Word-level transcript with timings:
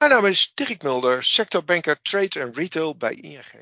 Mijn 0.00 0.12
naam 0.12 0.26
is 0.26 0.52
Dirk 0.54 0.82
Mulder, 0.82 1.24
sectorbanker 1.24 2.02
Trade 2.02 2.42
and 2.42 2.56
Retail 2.56 2.96
bij 2.96 3.14
ING. 3.14 3.52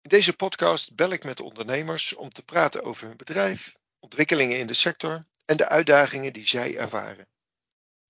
In 0.00 0.08
deze 0.08 0.32
podcast 0.32 0.94
bel 0.94 1.10
ik 1.10 1.24
met 1.24 1.40
ondernemers 1.40 2.14
om 2.14 2.30
te 2.30 2.42
praten 2.42 2.82
over 2.82 3.06
hun 3.06 3.16
bedrijf, 3.16 3.74
ontwikkelingen 3.98 4.58
in 4.58 4.66
de 4.66 4.74
sector 4.74 5.26
en 5.44 5.56
de 5.56 5.68
uitdagingen 5.68 6.32
die 6.32 6.48
zij 6.48 6.76
ervaren. 6.76 7.28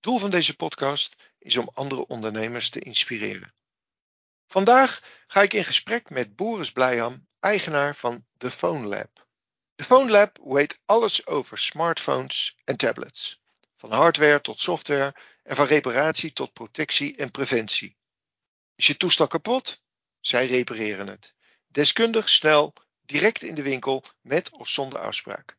Doel 0.00 0.18
van 0.18 0.30
deze 0.30 0.56
podcast 0.56 1.32
is 1.38 1.56
om 1.56 1.70
andere 1.74 2.06
ondernemers 2.06 2.70
te 2.70 2.80
inspireren. 2.80 3.54
Vandaag 4.46 5.00
ga 5.26 5.42
ik 5.42 5.52
in 5.52 5.64
gesprek 5.64 6.10
met 6.10 6.36
Boris 6.36 6.72
Blijham, 6.72 7.26
eigenaar 7.40 7.96
van 7.96 8.26
The 8.36 8.50
Phone 8.50 8.86
Lab. 8.86 9.26
The 9.74 9.84
Phone 9.84 10.10
Lab 10.10 10.38
weet 10.42 10.80
alles 10.84 11.26
over 11.26 11.58
smartphones 11.58 12.56
en 12.64 12.76
tablets. 12.76 13.42
Van 13.80 13.92
hardware 13.92 14.40
tot 14.40 14.60
software 14.60 15.14
en 15.42 15.56
van 15.56 15.66
reparatie 15.66 16.32
tot 16.32 16.52
protectie 16.52 17.16
en 17.16 17.30
preventie. 17.30 17.96
Is 18.74 18.86
je 18.86 18.96
toestel 18.96 19.26
kapot? 19.26 19.82
Zij 20.20 20.46
repareren 20.46 21.06
het. 21.06 21.34
Deskundig, 21.66 22.28
snel, 22.28 22.74
direct 23.00 23.42
in 23.42 23.54
de 23.54 23.62
winkel 23.62 24.04
met 24.20 24.52
of 24.52 24.68
zonder 24.68 24.98
afspraak. 24.98 25.56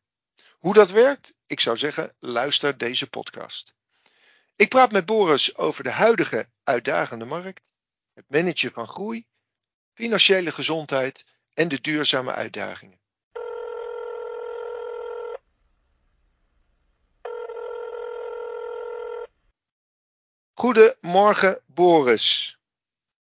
Hoe 0.58 0.74
dat 0.74 0.90
werkt? 0.90 1.34
Ik 1.46 1.60
zou 1.60 1.76
zeggen, 1.76 2.16
luister 2.18 2.78
deze 2.78 3.06
podcast. 3.06 3.74
Ik 4.56 4.68
praat 4.68 4.92
met 4.92 5.06
Boris 5.06 5.56
over 5.56 5.84
de 5.84 5.90
huidige 5.90 6.48
uitdagende 6.62 7.24
markt, 7.24 7.62
het 8.14 8.24
managen 8.28 8.72
van 8.72 8.88
groei, 8.88 9.26
financiële 9.94 10.52
gezondheid 10.52 11.24
en 11.54 11.68
de 11.68 11.80
duurzame 11.80 12.32
uitdagingen. 12.32 13.01
Goedemorgen, 20.62 21.60
Boris. 21.66 22.58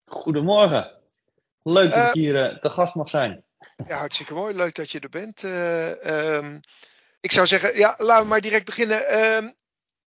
Goedemorgen. 0.05 0.91
Leuk 1.63 1.91
dat 1.91 2.07
ik 2.07 2.13
hier 2.13 2.35
uh, 2.35 2.59
te 2.59 2.71
gast 2.71 2.95
mag 2.95 3.11
zijn. 3.11 3.45
Ja, 3.87 3.99
hartstikke 3.99 4.35
mooi. 4.35 4.55
Leuk 4.55 4.75
dat 4.75 4.91
je 4.91 5.01
er 5.01 5.09
bent. 5.09 5.43
Uh, 5.43 6.37
um, 6.37 6.61
ik 7.21 7.33
zou 7.33 7.47
zeggen, 7.47 7.77
ja, 7.77 7.95
laten 7.99 8.23
we 8.23 8.29
maar 8.29 8.41
direct 8.41 8.65
beginnen. 8.65 9.19
Um, 9.19 9.55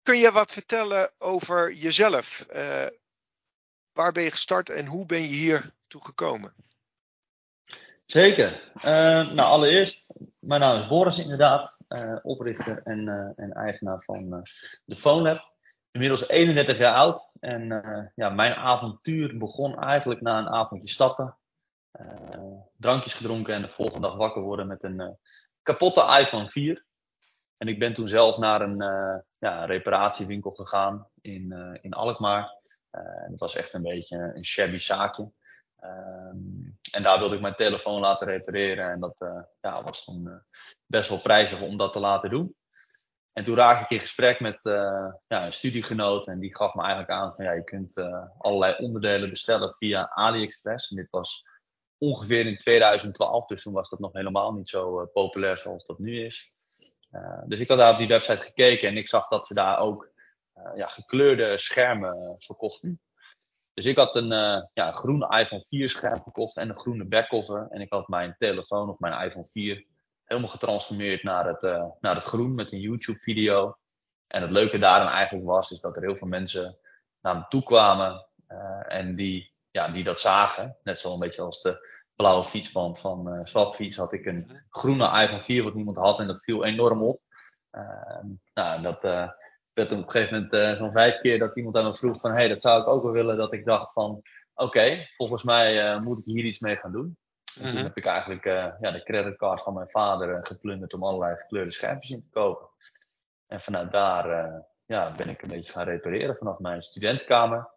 kun 0.03 0.19
je 0.19 0.33
wat 0.33 0.53
vertellen 0.53 1.11
over 1.19 1.73
jezelf? 1.73 2.47
Uh, 2.55 2.87
waar 3.93 4.13
ben 4.13 4.23
je 4.23 4.31
gestart 4.31 4.71
en 4.71 4.87
hoe 4.87 5.07
ben 5.07 5.21
je 5.21 5.35
hier 5.35 5.73
toe 5.87 6.05
gekomen? 6.05 6.53
Zeker. 8.07 8.73
nou, 8.83 9.39
allereerst, 9.39 10.13
mijn 10.39 10.61
naam 10.61 10.81
is 10.81 10.89
Boris 10.89 11.19
inderdaad. 11.19 11.77
oprichter 12.23 12.81
en, 12.83 13.33
en 13.37 13.53
eigenaar 13.53 14.03
van 14.03 14.47
de 14.85 14.97
Phone 14.97 15.23
Lab 15.23 15.54
inmiddels 15.95 16.29
31 16.29 16.79
jaar 16.79 16.95
oud. 16.95 17.29
En 17.41 17.63
uh, 17.63 18.07
ja, 18.15 18.31
mijn 18.31 18.55
avontuur 18.55 19.39
begon 19.39 19.81
eigenlijk 19.81 20.21
na 20.21 20.39
een 20.39 20.49
avondje 20.49 20.89
stappen. 20.89 21.37
Uh, 22.01 22.61
drankjes 22.77 23.15
gedronken 23.15 23.55
en 23.55 23.63
de 23.63 23.71
volgende 23.71 24.09
dag 24.09 24.17
wakker 24.17 24.43
worden 24.43 24.67
met 24.67 24.83
een 24.83 25.01
uh, 25.01 25.09
kapotte 25.63 26.19
iPhone 26.21 26.51
4. 26.51 26.85
En 27.57 27.69
ik 27.69 27.79
ben 27.79 27.95
toen 27.95 28.09
zelf 28.09 28.39
naar 28.39 28.61
een 28.61 28.79
ja, 29.39 29.65
reparatiewinkel 29.65 30.51
gegaan 30.51 31.09
in, 31.21 31.79
in 31.81 31.93
Alkmaar. 31.93 32.51
dat 33.29 33.39
was 33.39 33.57
echt 33.57 33.73
een 33.73 33.83
beetje 33.83 34.33
een 34.35 34.45
shabby 34.45 34.79
zaakje. 34.79 35.31
Ehm, 35.81 36.37
en 36.93 37.03
daar 37.03 37.19
wilde 37.19 37.35
ik 37.35 37.41
mijn 37.41 37.55
telefoon 37.55 38.01
laten 38.01 38.27
repareren. 38.27 38.91
En 38.91 39.01
dat 39.01 39.19
ja, 39.61 39.83
was 39.83 40.05
toen 40.05 40.43
best 40.87 41.09
wel 41.09 41.21
prijzig 41.21 41.61
om 41.61 41.77
dat 41.77 41.93
te 41.93 42.01
laten 42.01 42.31
doen. 42.31 42.57
En 43.35 43.45
toen 43.45 43.55
raakte 43.55 43.85
ik 43.85 43.91
in 43.91 44.01
gesprek 44.01 44.41
met 44.41 44.59
uh, 44.63 45.13
ja, 45.27 45.47
een 45.47 45.53
studiegenoot 45.53 46.27
en 46.27 46.39
die 46.39 46.57
gaf 46.57 46.75
me 46.75 46.83
eigenlijk 46.83 47.11
aan 47.11 47.35
van 47.35 47.45
ja, 47.45 47.53
je 47.53 47.65
kunt 47.65 47.97
uh, 47.97 48.25
allerlei 48.39 48.77
onderdelen 48.79 49.31
bestellen 49.31 49.75
via 49.79 50.09
AliExpress. 50.09 50.91
En 50.91 50.97
dit 50.97 51.11
was 51.11 51.49
ongeveer 51.99 52.47
in 52.47 52.59
2012, 52.59 53.47
dus 53.47 53.63
toen 53.63 53.73
was 53.73 53.91
dat 53.91 53.99
nog 53.99 54.13
helemaal 54.13 54.53
niet 54.53 54.69
zo 54.69 55.01
uh, 55.01 55.07
populair 55.13 55.59
zoals 55.59 55.87
dat 55.87 55.99
nu 55.99 56.25
is. 56.25 56.67
dus 57.47 57.61
ik 57.61 57.69
had 57.69 57.79
daar 57.79 57.93
op 57.93 57.99
die 57.99 58.09
website 58.09 58.43
gekeken 58.43 58.89
en 58.89 58.97
ik 58.97 59.09
zag 59.09 59.29
dat 59.29 59.47
ze 59.47 59.55
daar 59.55 59.79
ook 59.79 60.13
ja, 60.75 60.87
gekleurde 60.87 61.59
schermen 61.59 62.37
verkochten. 62.39 63.01
Dus 63.73 63.87
ik 63.87 63.97
had 63.97 64.17
een 64.17 64.29
ja, 64.73 64.93
groene 64.93 65.39
iPhone 65.39 65.65
4 65.69 65.89
scherm 65.89 66.23
gekocht 66.23 66.57
en 66.57 66.69
een 66.69 66.77
groene 66.77 67.05
backcover. 67.05 67.67
En 67.71 67.81
ik 67.81 67.93
had 67.93 68.09
mijn 68.09 68.35
telefoon 68.39 68.89
of 68.89 68.99
mijn 68.99 69.27
iPhone 69.27 69.45
4 69.45 69.87
helemaal 70.25 70.51
getransformeerd 70.51 71.23
naar 71.23 71.47
het, 71.47 71.63
uh, 71.63 71.85
naar 72.01 72.15
het 72.15 72.25
groen 72.25 72.55
met 72.55 72.73
een 72.73 72.81
YouTube-video. 72.81 73.77
En 74.27 74.43
het 74.43 74.51
leuke 74.51 74.79
daarin 74.79 75.09
eigenlijk 75.09 75.47
was, 75.47 75.71
is 75.71 75.81
dat 75.81 75.97
er 75.97 76.03
heel 76.03 76.17
veel 76.17 76.29
mensen 76.29 76.79
naar 77.21 77.37
me 77.37 77.45
toe 77.49 77.63
kwamen 77.63 78.27
uh, 78.49 78.83
en 78.87 79.15
die, 79.15 79.53
ja, 79.71 79.89
die 79.89 80.05
dat 80.05 80.21
zagen. 80.21 80.77
Net 80.83 80.99
zo'n 80.99 81.19
beetje 81.19 81.43
als 81.43 81.63
de 81.63 81.89
blauwe 82.17 82.45
fietsband 82.45 83.01
van 83.01 83.29
uh, 83.29 83.45
Swapfiets 83.45 83.97
had 83.97 84.13
ik 84.13 84.27
een 84.27 84.63
groene 84.69 85.23
iPhone 85.23 85.43
4 85.43 85.63
wat 85.63 85.75
niemand 85.75 85.97
had 85.97 86.19
en 86.19 86.27
dat 86.27 86.45
viel 86.45 86.65
enorm 86.65 87.03
op. 87.03 87.21
Ehm, 87.71 88.27
nou, 88.55 88.83
dat 88.83 89.03
werd 89.73 89.93
op 89.93 89.99
een 89.99 90.11
gegeven 90.11 90.49
moment 90.51 90.79
zo'n 90.79 90.93
vijf 90.93 91.21
keer 91.21 91.39
dat 91.39 91.57
iemand 91.57 91.77
aan 91.77 91.85
me 91.85 91.95
vroeg 91.95 92.21
van, 92.21 92.31
hé, 92.31 92.37
hey, 92.37 92.49
dat 92.49 92.61
zou 92.61 92.81
ik 92.81 92.89
ook 92.89 93.03
wel 93.03 93.13
willen. 93.13 93.37
Dat 93.37 93.53
ik 93.53 93.65
dacht 93.65 93.93
van, 93.93 94.23
oké, 94.55 95.07
volgens 95.17 95.43
mij 95.43 95.99
moet 95.99 96.19
ik 96.19 96.25
hier 96.25 96.45
iets 96.45 96.59
mee 96.59 96.77
gaan 96.77 96.93
doen. 96.93 97.17
En 97.57 97.63
toen 97.63 97.75
mhm. 97.75 97.83
heb 97.83 97.97
ik 97.97 98.07
eigenlijk 98.07 98.45
uh, 98.45 98.73
ja, 98.81 98.91
de 98.91 99.03
creditcard 99.03 99.63
van 99.63 99.75
mijn 99.75 99.91
vader 99.91 100.29
uh, 100.29 100.39
geplunderd 100.43 100.95
om 100.95 101.05
allerlei 101.05 101.37
gekleurde 101.37 101.71
schermpjes 101.71 102.11
in 102.11 102.21
te 102.21 102.31
kopen. 102.31 102.69
En 103.47 103.61
vanuit 103.61 103.93
daar 103.93 104.31
uh, 104.31 104.61
ja, 104.87 105.15
ben 105.15 105.29
ik 105.29 105.43
een 105.43 105.49
beetje 105.49 105.73
gaan 105.73 105.85
repareren 105.85 106.37
vanaf 106.37 106.59
mijn 106.59 106.83
studentenkamer. 106.83 107.71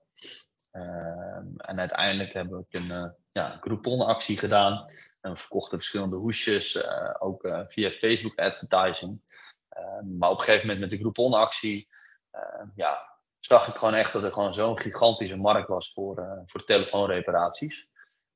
Ehm, 0.72 1.46
en 1.58 1.80
uiteindelijk 1.80 2.34
heb 2.34 2.46
ik 2.48 2.80
een 2.80 3.16
ja, 3.32 3.58
Groupon-actie 3.62 4.38
gedaan. 4.38 4.86
En 5.22 5.32
we 5.32 5.38
verkochten 5.38 5.78
verschillende 5.78 6.16
hoesjes, 6.16 6.90
ook 7.20 7.66
via 7.68 7.92
Facebook 7.92 8.40
advertising. 8.40 9.22
Ehm, 9.70 10.18
maar 10.18 10.30
op 10.30 10.38
een 10.38 10.44
gegeven 10.44 10.68
moment 10.68 10.80
met 10.80 10.90
de 10.90 10.98
Groupon-actie 10.98 11.88
ehm, 12.32 12.68
ja, 12.76 13.18
zag 13.40 13.68
ik 13.68 13.76
gewoon 13.76 13.94
echt 13.94 14.14
dat 14.14 14.24
er 14.24 14.34
gewoon 14.34 14.54
zo'n 14.54 14.80
gigantische 14.80 15.38
markt 15.38 15.68
was 15.68 15.94
voor, 15.94 16.44
voor 16.46 16.64
telefoonreparaties. 16.64 17.90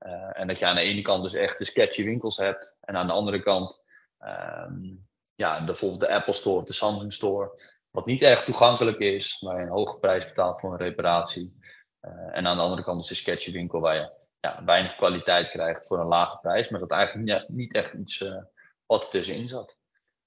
Uh, 0.06 0.40
en 0.40 0.48
dat 0.48 0.60
je 0.60 0.66
aan 0.66 0.76
de 0.76 0.82
ene 0.82 1.02
kant 1.02 1.24
dus 1.24 1.34
echt 1.34 1.58
de 1.58 1.66
sketchy 1.66 2.04
winkels 2.04 2.38
hebt. 2.38 2.78
En 2.82 2.96
aan 2.96 3.08
de 3.08 3.14
andere 3.14 3.42
kant 3.42 3.84
um, 4.20 5.08
ja, 5.36 5.66
bijvoorbeeld 5.66 6.00
de 6.00 6.14
Apple 6.14 6.34
Store 6.34 6.58
of 6.58 6.64
de 6.64 6.74
Samsung 6.74 7.14
Store. 7.14 7.60
Wat 7.92 8.06
niet 8.06 8.22
echt 8.22 8.46
toegankelijk 8.46 9.00
is, 9.00 9.38
waar 9.40 9.58
je 9.58 9.64
een 9.64 9.72
hoge 9.72 10.00
prijs 10.00 10.26
betaalt 10.26 10.60
voor 10.60 10.72
een 10.72 10.78
reparatie. 10.78 11.60
Uh, 12.02 12.38
en 12.38 12.48
aan 12.48 12.56
de 12.56 12.62
andere 12.64 12.84
kant 12.84 13.02
is 13.02 13.08
de 13.08 13.16
sketchy 13.16 13.52
winkel 13.52 13.80
waar 13.80 13.96
je 13.96 14.12
ja, 14.40 14.64
weinig 14.64 14.96
kwaliteit 14.96 15.50
krijgt 15.50 15.88
voor 15.88 16.00
een 16.00 16.08
lage 16.08 16.40
prijs. 16.40 16.70
Maar 16.70 16.80
dat 16.80 16.92
eigenlijk 16.92 17.50
niet 17.50 17.74
echt 17.74 17.94
iets 17.94 18.20
uh, 18.20 18.44
wat 18.86 19.04
er 19.04 19.10
tussenin 19.10 19.48
zat. 19.48 19.78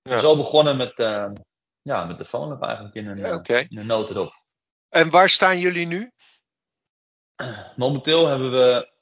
Ja. 0.02 0.18
Zo 0.18 0.36
begonnen 0.36 0.76
met, 0.76 0.92
ja, 1.82 2.04
met 2.04 2.18
de 2.18 2.24
phone 2.24 2.66
eigenlijk 2.66 2.94
in 2.94 3.06
een, 3.06 3.18
ja, 3.18 3.34
okay. 3.34 3.66
in 3.68 3.78
een 3.78 3.86
notendop. 3.86 4.32
En 4.88 5.10
waar 5.10 5.28
staan 5.28 5.58
jullie 5.58 5.86
nu? 5.86 6.10
Momenteel 7.76 8.26
hebben 8.26 8.50
we 8.50 8.92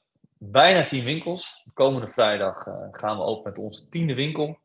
bijna 0.51 0.87
tien 0.87 1.03
winkels. 1.03 1.69
Komende 1.73 2.07
vrijdag 2.07 2.65
uh, 2.65 2.87
gaan 2.91 3.17
we 3.17 3.23
open 3.23 3.51
met 3.51 3.59
onze 3.59 3.89
tiende 3.89 4.13
winkel. 4.13 4.59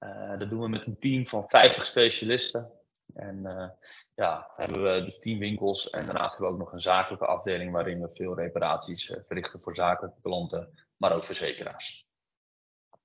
Uh, 0.00 0.38
dat 0.38 0.48
doen 0.48 0.60
we 0.60 0.68
met 0.68 0.86
een 0.86 0.98
team 0.98 1.26
van 1.26 1.44
50 1.46 1.84
specialisten. 1.84 2.70
En 3.14 3.40
uh, 3.44 3.68
ja, 4.14 4.50
hebben 4.56 4.82
we 4.82 5.02
dus 5.04 5.18
10 5.18 5.38
winkels. 5.38 5.90
En 5.90 6.04
daarnaast 6.04 6.30
hebben 6.30 6.46
we 6.46 6.52
ook 6.52 6.64
nog 6.64 6.72
een 6.72 6.92
zakelijke 6.92 7.26
afdeling 7.26 7.72
waarin 7.72 8.00
we 8.00 8.14
veel 8.14 8.34
reparaties 8.34 9.16
verrichten 9.26 9.60
voor 9.60 9.74
zakelijke 9.74 10.20
klanten, 10.22 10.84
maar 10.96 11.12
ook 11.12 11.24
verzekeraars. 11.24 12.06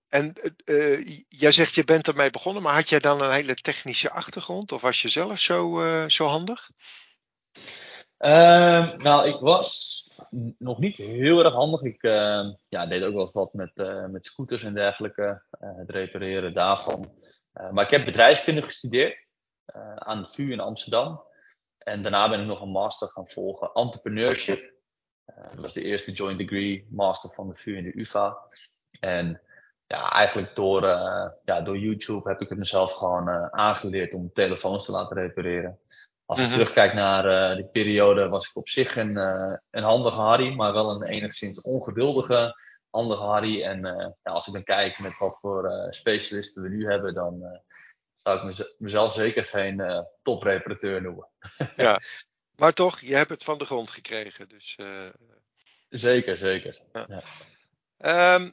En 0.08 0.34
jij 1.28 1.52
zegt 1.52 1.74
je 1.74 1.84
bent 1.84 2.08
ermee 2.08 2.30
begonnen, 2.30 2.64
maar 2.64 2.74
had 2.74 2.90
jij 2.90 3.00
dan 3.00 3.22
een 3.22 3.31
hele 3.31 3.56
technische 3.56 4.12
achtergrond? 4.12 4.72
Of 4.72 4.81
was 4.81 5.02
je 5.02 5.09
zelf 5.09 5.40
zo, 5.40 5.84
zo 6.08 6.26
handig? 6.26 6.70
Ehm, 8.18 8.97
nou, 8.97 9.28
ik 9.28 9.40
was 9.40 10.03
nog 10.58 10.80
niet 10.80 10.96
heel 10.96 11.44
erg 11.44 11.54
handig. 11.54 11.82
Ik 11.82 12.04
uh, 12.04 12.54
ja, 12.68 12.86
deed 12.86 13.04
ook 13.04 13.14
wel 13.14 13.22
eens 13.22 13.32
wat 13.32 13.54
met, 13.54 13.72
uh, 13.76 14.06
met 14.06 14.26
scooters 14.26 14.64
en 14.64 14.74
dergelijke, 14.74 15.44
uh, 15.62 15.78
het 15.78 15.90
repareren 15.90 16.54
daarvan. 16.54 17.14
maar 17.72 17.84
ik 17.84 17.90
heb 17.90 18.06
bedrijfskunde 18.06 18.62
gestudeerd 18.62 19.28
aan 19.96 20.22
de 20.22 20.30
VU 20.30 20.52
in 20.52 20.60
Amsterdam. 20.60 21.24
En 21.78 22.02
daarna 22.02 22.30
ben 22.30 22.40
ik 22.40 22.48
nog 22.48 22.62
een 22.62 22.72
master 22.72 23.08
gaan 23.08 23.30
volgen, 23.30 23.72
entrepreneurship. 23.74 24.74
dat 25.26 25.60
was 25.60 25.74
de 25.74 25.84
eerste 25.84 26.12
joint 26.12 26.38
degree 26.38 26.88
master 26.90 27.30
van 27.30 27.48
de 27.48 27.56
VU 27.56 27.78
en 27.78 27.84
de 27.84 28.00
UvA. 28.00 28.38
En 29.00 29.42
ja, 29.88 30.12
eigenlijk 30.12 30.56
door, 30.56 30.82
ja, 31.46 31.62
door 31.64 31.78
YouTube 31.78 32.30
heb 32.30 32.42
ik 32.42 32.50
het 32.50 32.58
mezelf 32.58 32.92
gewoon 32.92 33.54
aangeleerd 33.54 34.14
om 34.14 34.34
telefoons 34.34 34.86
te 34.86 34.92
laten 34.92 35.18
repareren. 35.18 35.80
Als 36.29 36.40
ik 36.40 36.47
uh 36.47 36.53
terugkijk 36.53 36.93
naar 36.93 37.52
uh, 37.52 37.55
die 37.55 37.66
periode, 37.66 38.28
was 38.28 38.49
ik 38.49 38.55
op 38.55 38.70
zich 38.70 38.96
een, 38.96 39.17
uh, 39.17 39.53
een 39.70 39.84
handige 39.84 40.20
Harry, 40.20 40.53
maar 40.53 40.73
wel 40.73 40.90
een 40.90 41.03
enigszins 41.03 41.61
ongeduldige 41.61 42.55
handige 42.90 43.22
Harry. 43.22 43.64
En 43.64 43.85
uh, 43.85 44.08
ja, 44.23 44.31
als 44.31 44.47
ik 44.47 44.53
dan 44.53 44.64
kijk 44.64 44.99
met 44.99 45.17
wat 45.17 45.40
voor 45.40 45.87
specialisten 45.90 46.64
we 46.64 46.70
nu 46.70 46.85
hebben, 46.85 47.14
dan 47.14 47.61
zou 48.17 48.49
ik 48.49 48.76
mezelf 48.78 49.14
zeker 49.14 49.46
geen 49.46 50.05
topreparateur 50.22 51.02
noemen. 51.02 51.28
ja. 51.76 51.99
Maar 52.55 52.73
toch, 52.73 52.99
je 52.99 53.16
hebt 53.16 53.29
het 53.29 53.43
van 53.43 53.58
de 53.58 53.66
grond 53.66 53.90
gekregen. 53.90 54.49
Dus, 54.49 54.78
Zeker, 55.90 56.37
zeker. 56.37 56.79
Ja. 56.93 57.05
Ja. 57.08 57.22
Ehm, 57.97 58.49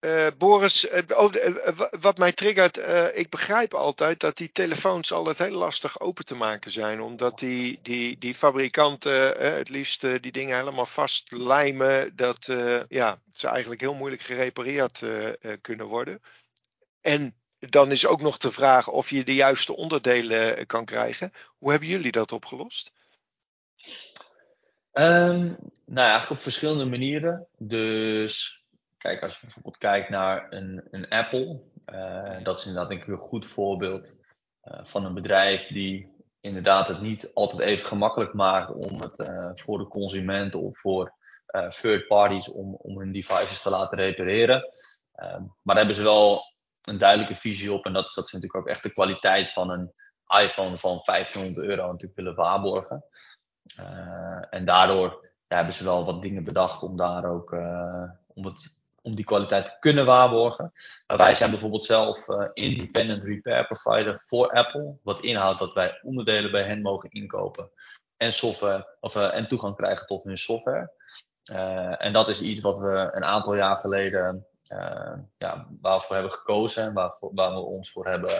eh, 0.00 0.26
Boris, 0.38 0.88
eh, 0.88 1.06
de- 1.06 1.40
eh, 1.40 1.76
wa- 1.76 1.92
wat 2.00 2.18
mij 2.18 2.32
triggert, 2.32 2.76
ik 3.16 3.30
begrijp 3.30 3.74
altijd 3.74 4.20
dat 4.20 4.36
die 4.36 4.52
telefoons 4.52 5.12
altijd 5.12 5.38
heel 5.38 5.58
lastig 5.58 6.00
open 6.00 6.24
te 6.24 6.34
maken 6.34 6.70
zijn. 6.70 7.00
Omdat 7.00 7.38
die, 7.38 7.78
die, 7.82 8.18
die 8.18 8.34
fabrikanten 8.34 9.52
het 9.54 9.68
liefst 9.68 10.00
die 10.00 10.32
dingen 10.32 10.56
helemaal 10.58 10.86
vastlijmen. 10.86 12.16
Dat 12.16 12.46
ja, 12.88 13.20
ze 13.32 13.48
eigenlijk 13.48 13.80
heel 13.80 13.94
moeilijk 13.94 14.22
gerepareerd 14.22 15.02
kunnen 15.60 15.86
worden. 15.86 16.22
En 17.00 17.34
dan 17.58 17.90
is 17.90 18.06
ook 18.06 18.20
nog 18.20 18.38
de 18.38 18.52
vraag 18.52 18.88
of 18.88 19.10
je 19.10 19.24
de 19.24 19.34
juiste 19.34 19.76
onderdelen 19.76 20.66
kan 20.66 20.84
krijgen. 20.84 21.32
Hoe 21.58 21.70
hebben 21.70 21.88
jullie 21.88 22.12
dat 22.12 22.32
opgelost? 22.32 22.90
Ehm, 24.92 25.52
nou 25.84 26.08
ja, 26.08 26.24
op 26.28 26.38
verschillende 26.40 26.84
manieren. 26.84 27.46
Dus 27.58 28.65
kijk, 28.98 29.22
als 29.22 29.32
je 29.32 29.40
bijvoorbeeld 29.40 29.78
kijkt 29.78 30.08
naar 30.08 30.46
een, 30.50 30.88
een 30.90 31.08
Apple, 31.08 31.60
eh, 31.84 32.44
dat 32.44 32.58
is 32.58 32.66
inderdaad 32.66 32.90
ik 32.90 33.06
een 33.06 33.16
goed 33.16 33.46
voorbeeld 33.46 34.16
eh, 34.60 34.84
van 34.84 35.04
een 35.04 35.14
bedrijf 35.14 35.66
die 35.66 36.14
inderdaad 36.40 36.88
het 36.88 37.00
niet 37.00 37.30
altijd 37.34 37.60
even 37.60 37.86
gemakkelijk 37.86 38.32
maakt 38.32 38.72
om 38.72 39.00
het 39.00 39.18
eh, 39.18 39.50
voor 39.54 39.78
de 39.78 39.88
consument 39.88 40.54
of 40.54 40.78
voor 40.78 41.14
third 41.68 42.06
parties 42.06 42.52
om, 42.52 42.74
om 42.74 42.98
hun 42.98 43.12
devices 43.12 43.62
te 43.62 43.70
laten 43.70 43.98
repareren. 43.98 44.64
Ehm, 45.12 45.40
maar 45.40 45.74
daar 45.74 45.76
hebben 45.76 45.94
ze 45.94 46.02
wel 46.02 46.42
een 46.82 46.98
duidelijke 46.98 47.34
visie 47.34 47.72
op 47.72 47.84
en 47.84 47.92
dat 47.92 48.06
is 48.06 48.14
dat 48.14 48.28
ze 48.28 48.34
natuurlijk 48.34 48.64
ook 48.64 48.72
echt 48.72 48.82
de 48.82 48.92
kwaliteit 48.92 49.52
van 49.52 49.70
een 49.70 49.92
iPhone 50.42 50.78
van 50.78 51.00
1500 51.04 51.66
euro 51.66 51.86
natuurlijk 51.86 52.16
willen 52.16 52.34
waarborgen. 52.34 53.04
En 54.50 54.64
daardoor 54.64 55.32
hebben 55.46 55.74
ze 55.74 55.84
wel 55.84 56.04
wat 56.04 56.22
dingen 56.22 56.44
bedacht 56.44 56.82
om 56.82 56.96
daar 56.96 57.24
ook 57.24 57.52
om, 58.26 58.44
het, 58.44 58.75
om 59.06 59.14
die 59.14 59.24
kwaliteit 59.24 59.64
te 59.64 59.76
kunnen 59.80 60.06
waarborgen. 60.06 60.72
Maar 61.06 61.16
wij 61.16 61.34
zijn 61.34 61.50
bijvoorbeeld 61.50 61.84
zelf 61.84 62.28
uh, 62.28 62.48
independent 62.52 63.24
repair 63.24 63.66
provider 63.66 64.22
voor 64.24 64.50
Apple. 64.50 64.98
Wat 65.02 65.20
inhoudt 65.20 65.58
dat 65.58 65.74
wij 65.74 66.00
onderdelen 66.02 66.50
bij 66.50 66.62
hen 66.62 66.82
mogen 66.82 67.10
inkopen 67.10 67.70
en, 68.16 68.32
software, 68.32 68.96
of, 69.00 69.16
en 69.16 69.48
toegang 69.48 69.76
krijgen 69.76 70.06
tot 70.06 70.22
hun 70.22 70.38
software. 70.38 70.92
en 71.98 72.12
dat 72.12 72.28
is 72.28 72.40
iets 72.40 72.60
wat 72.60 72.78
we 72.78 73.10
een 73.12 73.24
aantal 73.24 73.54
jaar 73.54 73.76
geleden 73.76 74.46
ja, 75.38 75.68
waarvoor 75.80 76.14
hebben 76.14 76.32
gekozen 76.32 76.82
en 76.82 76.94
waarvoor, 76.94 77.34
waar 77.34 77.54
we 77.54 77.60
ons 77.60 77.90
voor 77.90 78.06
hebben 78.06 78.30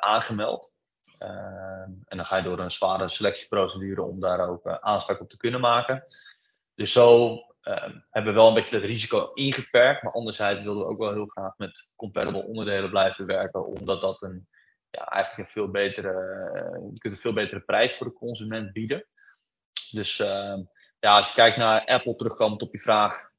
aangemeld. 0.00 0.72
En 1.18 2.16
dan 2.16 2.26
ga 2.26 2.36
je 2.36 2.42
door 2.42 2.58
een 2.58 2.70
zware 2.70 3.08
selectieprocedure 3.08 4.02
om 4.02 4.20
daar 4.20 4.48
ook 4.48 4.66
aanspraak 4.66 5.20
op 5.20 5.28
te 5.28 5.36
kunnen 5.36 5.60
maken. 5.60 6.04
Dus 6.74 6.92
zo 6.92 7.38
uh, 7.68 7.94
hebben 8.10 8.32
we 8.32 8.38
wel 8.38 8.48
een 8.48 8.54
beetje 8.54 8.76
het 8.76 8.84
risico 8.84 9.32
ingeperkt. 9.32 10.02
Maar 10.02 10.12
anderzijds 10.12 10.62
wilden 10.62 10.82
we 10.82 10.88
ook 10.88 10.98
wel 10.98 11.12
heel 11.12 11.26
graag 11.26 11.56
met 11.56 11.92
compatible 11.96 12.44
onderdelen 12.44 12.90
blijven 12.90 13.26
werken. 13.26 13.66
Omdat 13.66 14.00
dat 14.00 14.22
een, 14.22 14.48
ja, 14.90 15.04
eigenlijk 15.04 15.48
een 15.48 15.52
veel 15.52 15.70
betere, 15.70 16.12
je 16.92 16.98
kunt 16.98 17.14
een 17.14 17.20
veel 17.20 17.32
betere 17.32 17.60
prijs 17.60 17.96
voor 17.96 18.06
de 18.06 18.12
consument 18.12 18.72
bieden. 18.72 19.06
Dus 19.90 20.16
ja, 21.00 21.16
als 21.16 21.28
je 21.28 21.34
kijkt 21.34 21.56
naar 21.56 21.84
Apple, 21.84 22.14
terugkomend 22.14 22.62
op 22.62 22.72
je 22.72 22.80
vraag. 22.80 23.30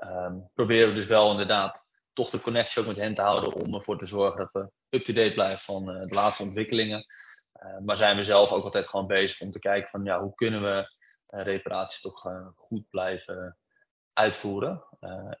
um, 0.00 0.50
proberen 0.54 0.88
we 0.88 0.94
dus 0.94 1.06
wel 1.06 1.30
inderdaad 1.30 1.86
toch 2.12 2.30
de 2.30 2.40
connectie 2.40 2.80
ook 2.80 2.88
met 2.88 2.96
hen 2.96 3.14
te 3.14 3.22
houden 3.22 3.52
om 3.52 3.74
ervoor 3.74 3.98
te 3.98 4.06
zorgen 4.06 4.38
dat 4.38 4.52
we 4.52 4.96
up-to-date 4.96 5.34
blijven 5.34 5.58
van 5.58 5.90
uh, 5.90 6.06
de 6.06 6.14
laatste 6.14 6.42
ontwikkelingen. 6.42 7.06
Maar 7.84 7.96
zijn 7.96 8.16
we 8.16 8.24
zelf 8.24 8.50
ook 8.50 8.64
altijd 8.64 8.86
gewoon 8.86 9.06
bezig 9.06 9.40
om 9.40 9.50
te 9.50 9.58
kijken 9.58 9.90
van 9.90 10.04
ja, 10.04 10.20
hoe 10.20 10.34
kunnen 10.34 10.62
we 10.62 10.95
reparaties 11.26 12.00
toch 12.00 12.26
goed 12.56 12.90
blijven 12.90 13.58
uitvoeren. 14.12 14.84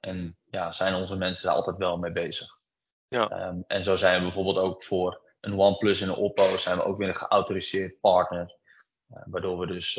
en 0.00 0.38
ja, 0.44 0.72
zijn 0.72 0.94
onze 0.94 1.16
mensen 1.16 1.46
daar 1.46 1.54
altijd 1.54 1.76
wel 1.76 1.96
mee 1.96 2.12
bezig. 2.12 2.60
Ja. 3.08 3.48
Um, 3.48 3.64
en 3.66 3.84
zo 3.84 3.96
zijn 3.96 4.18
we 4.18 4.24
bijvoorbeeld 4.24 4.58
ook 4.58 4.84
voor 4.84 5.20
een 5.40 5.58
OnePlus 5.58 6.00
en 6.00 6.08
een 6.08 6.14
Oppo 6.14 6.42
zijn 6.42 6.76
we 6.76 6.84
ook 6.84 6.98
weer 6.98 7.08
een 7.08 7.16
geautoriseerd 7.16 8.00
partner. 8.00 8.58
waardoor 9.06 9.58
we 9.58 9.66
dus 9.66 9.94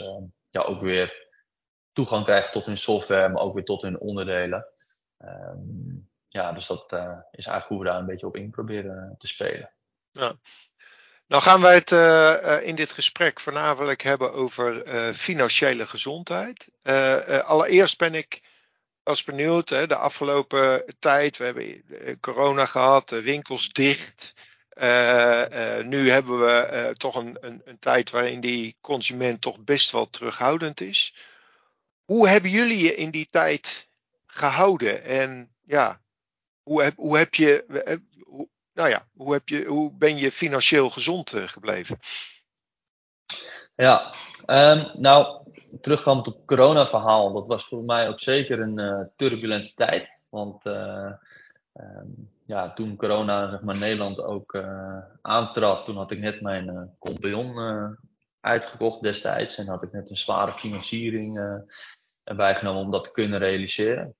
ja, 0.50 0.62
ook 0.62 0.82
weer 0.82 1.28
toegang 1.92 2.24
krijgen 2.24 2.52
tot 2.52 2.66
hun 2.66 2.78
software, 2.78 3.30
maar 3.30 3.42
ook 3.42 3.54
weer 3.54 3.64
tot 3.64 3.82
hun 3.82 4.00
onderdelen. 4.00 4.68
Um, 5.18 6.10
ja, 6.28 6.54
dus 6.54 6.68
dat 6.68 6.92
uh, 6.92 7.20
is 7.32 7.46
eigenlijk 7.46 7.68
hoe 7.68 7.80
we 7.80 7.86
daar 7.86 8.00
een 8.00 8.06
beetje 8.06 8.28
op 8.28 8.36
in 8.36 8.50
proberen 8.50 9.16
te 9.18 9.28
spelen. 9.28 9.72
Ja. 10.12 10.36
Nou 11.28 11.42
gaan 11.42 11.62
wij 11.62 11.74
het 11.74 11.92
uh, 11.92 12.58
in 12.62 12.76
dit 12.76 12.92
gesprek 12.92 13.40
voornamelijk 13.40 14.02
hebben 14.02 14.34
over 14.34 14.88
uh, 14.88 15.14
financiële 15.14 15.86
gezondheid. 15.86 16.72
allereerst 17.46 17.98
ben 17.98 18.14
ik 18.14 18.42
als 19.04 19.24
benieuwd, 19.24 19.70
hè, 19.70 19.88
de 19.88 19.96
afgelopen 19.96 20.96
tijd, 21.00 21.38
we 21.38 21.44
hebben 21.44 21.84
corona 22.20 22.66
gehad, 22.66 23.10
winkels 23.10 23.70
dicht. 23.70 24.34
nu 25.84 26.10
hebben 26.10 26.40
we 26.40 26.94
toch 26.98 27.16
een, 27.16 27.38
een, 27.42 27.62
een 27.66 27.80
tijd 27.80 28.10
waarin 28.10 28.40
die 28.40 28.78
consument 28.82 29.42
toch 29.42 29.60
best 29.60 29.92
wel 29.92 30.10
terughoudend 30.10 30.82
is. 30.82 31.16
Hoe 32.04 32.28
hebben 32.28 32.52
jullie 32.52 32.84
je 32.84 32.96
in 32.96 33.12
die 33.12 33.28
tijd 33.32 33.90
gehouden? 34.26 35.04
En 35.04 35.56
ja, 35.62 36.02
hoe 36.64 36.84
heb, 36.84 36.96
hoe 36.96 37.18
heb 37.18 37.36
je, 37.36 37.66
nou 38.78 38.90
ja, 38.90 39.08
hoe, 39.14 39.34
heb 39.34 39.50
je, 39.50 39.66
hoe 39.66 39.94
ben 39.94 40.18
je 40.18 40.32
financieel 40.32 40.90
gezond 40.90 41.34
gebleven? 41.36 42.00
Ja, 43.76 44.14
um, 44.46 44.92
nou, 44.94 45.44
terugkomend 45.82 46.28
op 46.28 46.36
het 46.36 46.46
corona-verhaal, 46.46 47.34
dat 47.34 47.48
was 47.48 47.68
voor 47.68 47.84
mij 47.84 48.08
ook 48.08 48.20
zeker 48.20 48.60
een 48.60 48.80
uh, 48.80 49.02
turbulente 49.16 49.74
tijd. 49.76 50.20
Want 50.30 50.66
uh, 50.66 51.12
um, 51.74 52.32
ja, 52.46 52.74
toen 52.74 52.96
corona 52.96 53.50
zeg 53.50 53.62
maar, 53.62 53.78
Nederland 53.78 54.22
ook 54.22 54.54
uh, 54.54 54.98
aantrad, 55.22 55.86
toen 55.86 55.98
had 55.98 56.12
ik 56.12 56.20
net 56.20 56.42
mijn 56.42 56.96
compagnon 57.00 57.98
uitgekocht 58.40 59.02
destijds. 59.02 59.58
En 59.58 59.68
had 59.68 59.84
ik 59.84 59.92
net 59.92 60.10
een 60.10 60.18
zware 60.18 60.58
financiering 60.58 61.40
erbij 62.24 62.56
genomen 62.56 62.82
om 62.82 62.92
dat 62.92 63.04
te 63.04 63.12
kunnen 63.12 63.40
realiseren. 63.40 64.16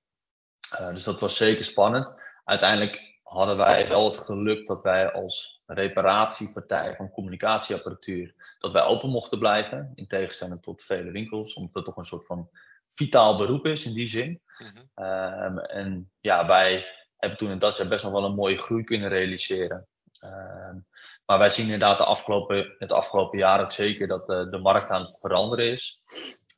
dus 0.92 1.04
dat 1.04 1.20
was 1.20 1.36
zeker 1.36 1.64
spannend 1.64 2.12
uiteindelijk 2.44 3.07
hadden 3.28 3.56
wij 3.56 3.88
wel 3.88 4.04
het 4.04 4.18
geluk 4.18 4.66
dat 4.66 4.82
wij 4.82 5.12
als 5.12 5.62
reparatiepartij 5.66 6.94
van 6.96 7.10
communicatieapparatuur, 7.10 8.56
dat 8.58 8.72
wij 8.72 8.82
open 8.82 9.10
mochten 9.10 9.38
blijven, 9.38 9.92
in 9.94 10.06
tegenstelling 10.06 10.62
tot 10.62 10.82
vele 10.82 11.10
winkels, 11.10 11.54
omdat 11.54 11.74
het 11.74 11.84
toch 11.84 11.96
een 11.96 12.04
soort 12.04 12.26
van 12.26 12.48
vitaal 12.94 13.36
beroep 13.36 13.66
is 13.66 13.86
in 13.86 13.92
die 13.92 14.08
zin. 14.08 14.40
Mm-hmm. 14.58 15.06
Um, 15.44 15.58
en 15.58 16.10
ja, 16.20 16.46
wij 16.46 16.86
hebben 17.16 17.38
toen 17.38 17.50
in 17.50 17.58
dat 17.58 17.76
jaar 17.76 17.88
best 17.88 18.04
nog 18.04 18.12
wel 18.12 18.24
een 18.24 18.34
mooie 18.34 18.56
groei 18.56 18.84
kunnen 18.84 19.08
realiseren. 19.08 19.86
Um, 20.24 20.86
maar 21.26 21.38
wij 21.38 21.50
zien 21.50 21.64
inderdaad 21.64 21.98
de 21.98 22.04
afgelopen, 22.04 22.74
het 22.78 22.92
afgelopen 22.92 23.38
jaar 23.38 23.60
ook 23.60 23.72
zeker 23.72 24.08
dat 24.08 24.26
de, 24.26 24.48
de 24.50 24.58
markt 24.58 24.90
aan 24.90 25.02
het 25.02 25.18
veranderen 25.20 25.70
is. 25.70 26.04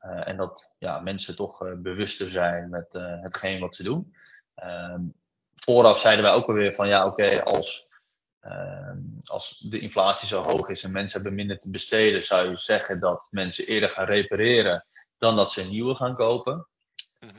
Uh, 0.07 0.29
en 0.29 0.37
dat 0.37 0.75
ja, 0.79 1.01
mensen 1.01 1.37
toch 1.37 1.63
uh, 1.63 1.73
bewuster 1.77 2.29
zijn 2.29 2.71
met 2.71 2.93
hetgeen 3.23 3.61
wat 3.61 3.75
ze 3.75 3.83
doen. 3.83 4.15
Um, 4.65 5.15
vooraf 5.65 5.99
zeiden 5.99 6.25
wij 6.25 6.35
ook 6.35 6.47
alweer 6.47 6.75
van 6.75 6.89
ja, 6.89 7.07
oké, 7.07 7.25
okay, 7.25 7.39
als, 7.39 7.91
uh, 8.47 8.93
als 9.25 9.59
de 9.59 9.79
inflatie 9.79 10.29
zo 10.29 10.43
hoog 10.43 10.69
is 10.69 10.83
en 10.85 10.93
mensen 10.93 11.21
hebben 11.21 11.39
minder 11.39 11.59
te 11.59 11.71
besteden, 11.71 12.23
zou 12.23 12.49
je 12.49 12.57
zeggen 12.57 13.01
dat 13.01 13.29
mensen 13.31 13.67
eerder 13.67 13.91
gaan 13.91 14.07
repareren 14.07 14.87
dan 15.19 15.37
dat 15.37 15.53
ze 15.53 15.63
een 15.63 15.71
nieuwe 15.71 15.95
gaan 15.95 16.15
kopen. 16.15 16.67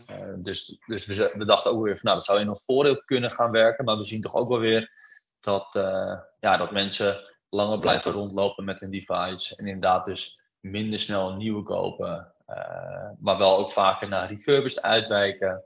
Uh, 0.09 0.33
dus 0.37 0.79
dus 0.85 1.05
we, 1.05 1.33
we, 1.37 1.45
dachten 1.45 1.71
ook 1.71 1.83
weer 1.83 1.93
van 1.93 2.01
nou, 2.03 2.15
dat 2.15 2.25
zou 2.25 2.39
in 2.39 2.49
ons 2.49 2.65
voordeel 2.65 3.03
kunnen 3.05 3.31
gaan 3.31 3.51
werken, 3.51 3.85
maar 3.85 3.97
we 3.97 4.03
zien 4.03 4.21
toch 4.21 4.35
ook 4.35 4.49
wel 4.49 4.59
weer 4.59 4.91
dat, 5.39 5.75
uh, 5.75 6.19
ja, 6.39 6.57
dat 6.57 6.71
mensen 6.71 7.17
langer 7.49 7.79
blijven 7.79 8.11
rondlopen 8.11 8.63
met 8.63 8.79
hun 8.79 8.91
device 8.91 9.55
en 9.55 9.65
inderdaad 9.65 10.05
dus 10.05 10.43
minder 10.59 10.99
snel 10.99 11.29
een 11.29 11.37
nieuwe 11.37 11.63
kopen, 11.63 12.33
maar 13.19 13.37
wel 13.37 13.57
ook 13.57 13.71
vaker 13.71 14.07
naar 14.07 14.27
refurbished 14.27 14.81
uitwijken. 14.81 15.65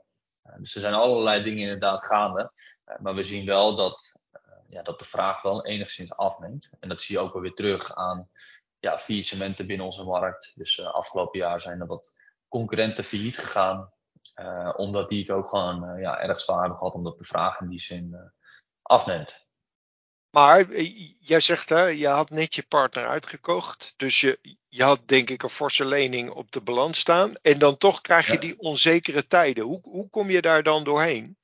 Dus 0.58 0.74
er 0.74 0.80
zijn 0.80 0.94
allerlei 0.94 1.42
dingen 1.42 1.62
inderdaad 1.62 2.04
gaande. 2.04 2.52
Maar 2.98 3.14
we 3.14 3.22
zien 3.22 3.46
wel 3.46 3.76
dat, 3.76 4.20
ja, 4.68 4.82
dat 4.82 4.98
de 4.98 5.04
vraag 5.04 5.42
wel 5.42 5.66
enigszins 5.66 6.16
afneemt. 6.16 6.70
En 6.80 6.88
dat 6.88 7.02
zie 7.02 7.16
je 7.16 7.22
ook 7.22 7.32
wel 7.32 7.42
weer 7.42 7.54
terug 7.54 7.94
aan 7.94 8.30
ja, 8.78 8.98
faillissementen 8.98 9.66
binnen 9.66 9.86
onze 9.86 10.04
markt. 10.04 10.52
Dus 10.54 10.84
afgelopen 10.84 11.38
jaar 11.38 11.60
zijn 11.60 11.80
er 11.80 11.86
wat 11.86 12.20
concurrenten 12.48 13.04
failliet 13.04 13.38
gegaan. 13.38 13.92
Omdat 14.76 15.08
die 15.08 15.20
het 15.20 15.30
ook 15.30 15.48
gewoon 15.48 15.98
ja, 16.00 16.20
erg 16.20 16.40
zwaar 16.40 16.60
hebben 16.60 16.78
gehad, 16.78 16.94
omdat 16.94 17.18
de 17.18 17.24
vraag 17.24 17.60
in 17.60 17.68
die 17.68 17.80
zin 17.80 18.32
afneemt. 18.82 19.45
Maar 20.36 20.72
jij 21.18 21.40
zegt, 21.40 21.68
hè, 21.68 21.84
je 21.84 22.08
had 22.08 22.30
net 22.30 22.54
je 22.54 22.62
partner 22.68 23.06
uitgekocht. 23.06 23.94
Dus 23.96 24.20
je, 24.20 24.38
je 24.68 24.82
had 24.82 25.00
denk 25.08 25.30
ik 25.30 25.42
een 25.42 25.48
forse 25.48 25.84
lening 25.84 26.30
op 26.30 26.52
de 26.52 26.60
balans 26.60 26.98
staan. 26.98 27.34
En 27.42 27.58
dan 27.58 27.76
toch 27.76 28.00
krijg 28.00 28.26
je 28.26 28.32
ja. 28.32 28.38
die 28.38 28.58
onzekere 28.58 29.26
tijden. 29.26 29.64
Hoe, 29.64 29.80
hoe 29.82 30.10
kom 30.10 30.30
je 30.30 30.42
daar 30.42 30.62
dan 30.62 30.84
doorheen? 30.84 31.36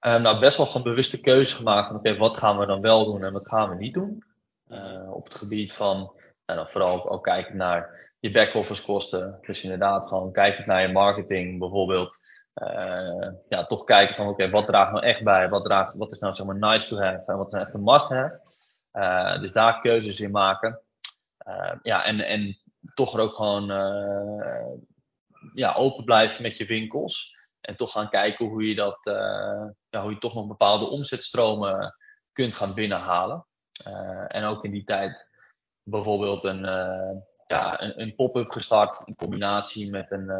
Uh, 0.00 0.16
nou, 0.16 0.38
best 0.38 0.56
wel 0.56 0.66
gewoon 0.66 0.82
bewuste 0.82 1.20
keuze 1.20 1.56
gemaakt. 1.56 1.88
Oké, 1.88 1.98
okay, 1.98 2.16
wat 2.16 2.36
gaan 2.36 2.58
we 2.58 2.66
dan 2.66 2.80
wel 2.80 3.04
doen 3.04 3.24
en 3.24 3.32
wat 3.32 3.48
gaan 3.48 3.68
we 3.68 3.74
niet 3.74 3.94
doen? 3.94 4.24
Uh, 4.68 5.12
op 5.12 5.24
het 5.24 5.34
gebied 5.34 5.72
van 5.72 6.12
En 6.44 6.56
dan 6.56 6.70
vooral 6.70 7.10
ook 7.10 7.24
kijken 7.24 7.56
naar 7.56 8.12
je 8.20 8.30
back-office 8.30 8.82
kosten. 8.82 9.38
Dus 9.46 9.62
inderdaad 9.62 10.06
gewoon 10.06 10.32
kijken 10.32 10.64
naar 10.66 10.82
je 10.82 10.92
marketing 10.92 11.58
bijvoorbeeld. 11.58 12.16
Uh, 12.62 13.28
ja, 13.48 13.66
toch 13.66 13.84
kijken 13.84 14.14
van 14.14 14.28
oké, 14.28 14.50
wat 14.50 14.66
draagt 14.66 14.92
nou 14.92 15.04
echt 15.04 15.24
bij? 15.24 15.48
Wat, 15.48 15.64
draagt, 15.64 15.94
wat 15.94 16.12
is 16.12 16.18
nou 16.18 16.34
zeg 16.34 16.46
maar 16.46 16.58
nice 16.58 16.88
to 16.88 17.00
have 17.00 17.22
en 17.26 17.36
wat 17.36 17.46
is 17.46 17.52
nou 17.52 17.64
echt 17.64 17.74
een 17.74 17.82
must 17.82 18.08
have? 18.08 18.40
Uh, 18.92 19.40
dus 19.40 19.52
daar 19.52 19.80
keuzes 19.80 20.20
in 20.20 20.30
maken. 20.30 20.80
Uh, 21.48 21.72
ja, 21.82 22.04
en, 22.04 22.20
en 22.20 22.58
toch 22.94 23.14
er 23.14 23.20
ook 23.20 23.32
gewoon 23.32 23.66
ja, 25.54 25.74
open 25.74 26.04
blijven 26.04 26.42
met 26.42 26.56
je 26.56 26.66
winkels. 26.66 27.34
En 27.60 27.76
toch 27.76 27.92
gaan 27.92 28.08
kijken 28.08 28.46
hoe 28.46 28.68
je, 28.68 28.74
dat, 28.74 28.98
ja, 29.88 30.02
hoe 30.02 30.10
je 30.10 30.18
toch 30.18 30.34
nog 30.34 30.46
bepaalde 30.46 30.86
omzetstromen 30.86 31.94
kunt 32.32 32.54
gaan 32.54 32.74
binnenhalen. 32.74 33.46
en 34.28 34.44
ook 34.44 34.64
in 34.64 34.70
die 34.70 34.84
tijd 34.84 35.30
bijvoorbeeld 35.82 36.44
een, 36.44 36.60
ja, 37.46 37.82
een, 37.82 38.00
een 38.00 38.14
pop-up 38.14 38.48
gestart 38.48 39.06
in 39.06 39.16
combinatie 39.16 39.90
met 39.90 40.10
een 40.10 40.30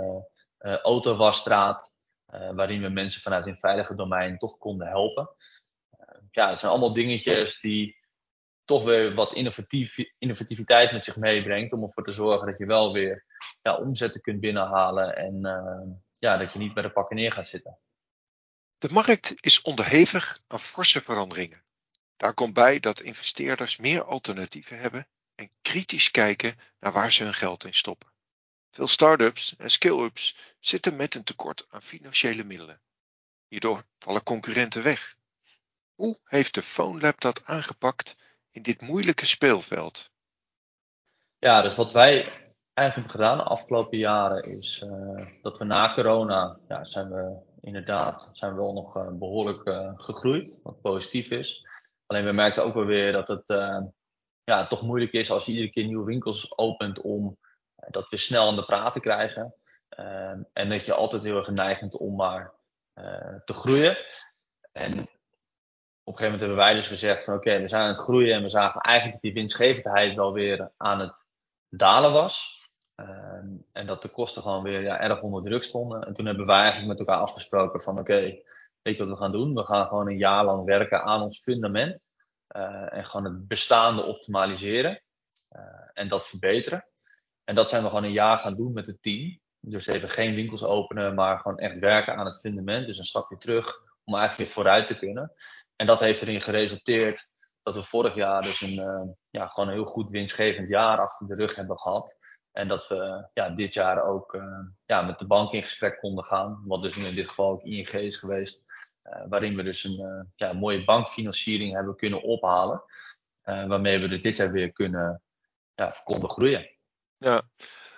autowasstraat. 0.82 1.94
Uh, 2.36 2.50
waarin 2.54 2.82
we 2.82 2.88
mensen 2.88 3.20
vanuit 3.22 3.44
hun 3.44 3.60
veilige 3.60 3.94
domein 3.94 4.38
toch 4.38 4.58
konden 4.58 4.86
helpen. 4.86 5.30
Uh, 5.98 6.20
ja, 6.30 6.48
dat 6.48 6.58
zijn 6.58 6.70
allemaal 6.70 6.92
dingetjes 6.92 7.60
die 7.60 8.04
toch 8.64 8.84
weer 8.84 9.14
wat 9.14 9.34
innovatief, 9.34 9.96
innovativiteit 10.18 10.92
met 10.92 11.04
zich 11.04 11.16
meebrengt. 11.16 11.72
Om 11.72 11.82
ervoor 11.82 12.04
te 12.04 12.12
zorgen 12.12 12.46
dat 12.46 12.58
je 12.58 12.66
wel 12.66 12.92
weer 12.92 13.24
ja, 13.62 13.76
omzetten 13.76 14.20
kunt 14.20 14.40
binnenhalen. 14.40 15.16
En 15.16 15.46
uh, 15.46 15.96
ja, 16.12 16.36
dat 16.36 16.52
je 16.52 16.58
niet 16.58 16.74
bij 16.74 16.82
de 16.82 16.90
pakken 16.90 17.16
neer 17.16 17.32
gaat 17.32 17.48
zitten. 17.48 17.78
De 18.78 18.92
markt 18.92 19.34
is 19.44 19.62
onderhevig 19.62 20.40
aan 20.46 20.60
forse 20.60 21.00
veranderingen. 21.00 21.62
Daar 22.16 22.34
komt 22.34 22.54
bij 22.54 22.80
dat 22.80 23.00
investeerders 23.00 23.76
meer 23.76 24.04
alternatieven 24.04 24.78
hebben 24.78 25.08
en 25.34 25.50
kritisch 25.62 26.10
kijken 26.10 26.54
naar 26.80 26.92
waar 26.92 27.12
ze 27.12 27.24
hun 27.24 27.34
geld 27.34 27.64
in 27.64 27.74
stoppen. 27.74 28.08
Veel 28.76 28.86
start-ups 28.86 29.56
en 29.56 29.70
scale-ups 29.70 30.54
zitten 30.60 30.96
met 30.96 31.14
een 31.14 31.24
tekort 31.24 31.66
aan 31.70 31.82
financiële 31.82 32.44
middelen. 32.44 32.80
Hierdoor 33.48 33.84
vallen 33.98 34.22
concurrenten 34.22 34.82
weg. 34.82 35.16
Hoe 35.94 36.18
heeft 36.24 36.54
de 36.54 36.62
PhoneLab 36.62 37.20
dat 37.20 37.44
aangepakt 37.44 38.16
in 38.50 38.62
dit 38.62 38.80
moeilijke 38.80 39.26
speelveld? 39.26 40.10
Ja, 41.38 41.62
dus 41.62 41.74
wat 41.74 41.92
wij 41.92 42.12
eigenlijk 42.14 42.54
hebben 42.74 43.10
gedaan 43.10 43.36
de 43.36 43.44
afgelopen 43.44 43.98
jaren 43.98 44.42
is 44.42 44.84
uh, 44.84 45.42
dat 45.42 45.58
we 45.58 45.64
na 45.64 45.94
corona 45.94 46.58
ja, 46.68 46.84
zijn 46.84 47.08
we 47.08 47.36
inderdaad 47.60 48.30
zijn 48.32 48.54
we 48.54 48.60
wel 48.60 48.72
nog 48.72 48.96
uh, 48.96 49.08
behoorlijk 49.10 49.66
uh, 49.68 49.92
gegroeid, 49.96 50.60
wat 50.62 50.80
positief 50.80 51.30
is. 51.30 51.68
Alleen 52.06 52.24
we 52.24 52.32
merkten 52.32 52.64
ook 52.64 52.74
wel 52.74 52.84
weer 52.84 53.12
dat 53.12 53.28
het 53.28 53.46
ja, 54.44 54.66
toch 54.66 54.82
moeilijk 54.82 55.12
is 55.12 55.30
als 55.30 55.44
je 55.44 55.52
iedere 55.52 55.70
keer 55.70 55.84
nieuwe 55.84 56.04
winkels 56.04 56.58
opent 56.58 57.00
om 57.00 57.38
dat 57.88 58.08
we 58.08 58.16
snel 58.16 58.48
aan 58.48 58.56
de 58.56 58.64
praten 58.64 59.00
krijgen. 59.00 59.54
Ehm, 59.88 60.42
en 60.52 60.68
dat 60.68 60.84
je 60.84 60.94
altijd 60.94 61.22
heel 61.22 61.36
erg 61.36 61.44
geneigd 61.44 61.80
bent 61.80 61.96
om 61.96 62.14
maar 62.14 62.52
uh, 62.94 63.34
te 63.44 63.52
groeien. 63.52 63.96
En 64.72 64.92
op 64.92 66.12
een 66.12 66.18
gegeven 66.18 66.24
moment 66.24 66.40
hebben 66.40 66.56
wij 66.56 66.74
dus 66.74 66.86
gezegd 66.86 67.24
van 67.24 67.34
oké, 67.34 67.60
we 67.60 67.68
zijn 67.68 67.82
aan 67.82 67.88
het 67.88 67.98
groeien 67.98 68.34
en 68.34 68.42
we 68.42 68.48
zagen 68.48 68.80
eigenlijk 68.80 69.14
dat 69.14 69.32
die 69.32 69.40
winstgevendheid 69.40 70.14
wel 70.14 70.32
weer 70.32 70.70
aan 70.76 71.00
het 71.00 71.26
dalen 71.68 72.12
was. 72.12 72.64
Um, 73.00 73.66
en 73.72 73.86
dat 73.86 74.02
de 74.02 74.08
kosten 74.08 74.42
gewoon 74.42 74.62
weer 74.62 74.82
ja, 74.82 75.00
erg 75.00 75.22
onder 75.22 75.42
druk 75.42 75.62
stonden. 75.62 76.06
En 76.06 76.14
toen 76.14 76.26
hebben 76.26 76.46
wij 76.46 76.60
eigenlijk 76.60 76.88
met 76.88 76.98
elkaar 76.98 77.22
afgesproken 77.22 77.82
van 77.82 77.98
oké, 77.98 78.20
weet 78.82 78.96
je 78.96 78.98
wat 78.98 79.08
we 79.08 79.16
gaan 79.16 79.32
doen? 79.32 79.54
We 79.54 79.66
gaan 79.66 79.86
gewoon 79.86 80.08
een 80.08 80.18
jaar 80.18 80.44
lang 80.44 80.64
werken 80.64 81.02
aan 81.02 81.22
ons 81.22 81.40
fundament. 81.42 82.14
Uh, 82.56 82.92
en 82.92 83.06
gewoon 83.06 83.24
het 83.32 83.48
bestaande 83.48 84.04
optimaliseren. 84.04 85.02
En 85.92 86.08
dat 86.08 86.26
verbeteren. 86.26 86.84
En 87.46 87.54
dat 87.54 87.68
zijn 87.68 87.82
we 87.82 87.88
gewoon 87.88 88.04
een 88.04 88.12
jaar 88.12 88.38
gaan 88.38 88.56
doen 88.56 88.72
met 88.72 88.86
het 88.86 89.02
team. 89.02 89.40
Dus 89.60 89.86
even 89.86 90.08
geen 90.08 90.34
winkels 90.34 90.64
openen, 90.64 91.14
maar 91.14 91.38
gewoon 91.38 91.58
echt 91.58 91.78
werken 91.78 92.16
aan 92.16 92.26
het 92.26 92.40
fundament. 92.40 92.86
Dus 92.86 92.98
een 92.98 93.04
stapje 93.04 93.36
terug 93.36 93.74
om 94.04 94.14
eigenlijk 94.14 94.36
weer 94.36 94.54
vooruit 94.54 94.86
te 94.86 94.98
kunnen. 94.98 95.32
En 95.76 95.86
dat 95.86 96.00
heeft 96.00 96.22
erin 96.22 96.40
geresulteerd 96.40 97.28
dat 97.62 97.74
we 97.74 97.82
vorig 97.82 98.14
jaar 98.14 98.42
dus 98.42 98.60
een, 98.60 98.78
uh, 98.78 99.02
ja, 99.30 99.46
gewoon 99.46 99.68
een 99.68 99.74
heel 99.74 99.84
goed 99.84 100.10
winstgevend 100.10 100.68
jaar 100.68 100.98
achter 100.98 101.26
de 101.26 101.34
rug 101.34 101.54
hebben 101.54 101.78
gehad. 101.78 102.16
En 102.52 102.68
dat 102.68 102.88
we 102.88 103.28
ja, 103.32 103.50
dit 103.50 103.74
jaar 103.74 104.02
ook 104.02 104.34
uh, 104.34 104.58
ja, 104.86 105.02
met 105.02 105.18
de 105.18 105.26
bank 105.26 105.52
in 105.52 105.62
gesprek 105.62 105.98
konden 105.98 106.24
gaan. 106.24 106.62
Wat 106.66 106.82
dus 106.82 107.08
in 107.08 107.14
dit 107.14 107.28
geval 107.28 107.50
ook 107.50 107.62
ING 107.62 107.88
is 107.88 108.16
geweest. 108.16 108.64
Uh, 109.04 109.22
waarin 109.28 109.56
we 109.56 109.62
dus 109.62 109.84
een 109.84 110.32
ja, 110.36 110.52
mooie 110.52 110.84
bankfinanciering 110.84 111.74
hebben 111.74 111.96
kunnen 111.96 112.22
ophalen. 112.22 112.82
waarmee 113.42 113.98
we 113.98 114.08
dus 114.08 114.22
dit 114.22 114.36
jaar 114.36 114.52
weer 114.52 114.72
kunnen, 114.72 115.22
ja, 115.74 115.94
konden 116.04 116.30
groeien. 116.30 116.75
Ja, 117.18 117.42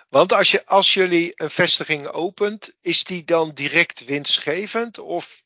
want 0.09 0.33
als, 0.33 0.51
je, 0.51 0.65
als 0.65 0.93
jullie 0.93 1.31
een 1.35 1.49
vestiging 1.49 2.07
opent, 2.07 2.75
is 2.81 3.03
die 3.03 3.23
dan 3.23 3.51
direct 3.53 4.05
winstgevend 4.05 4.99
of 4.99 5.43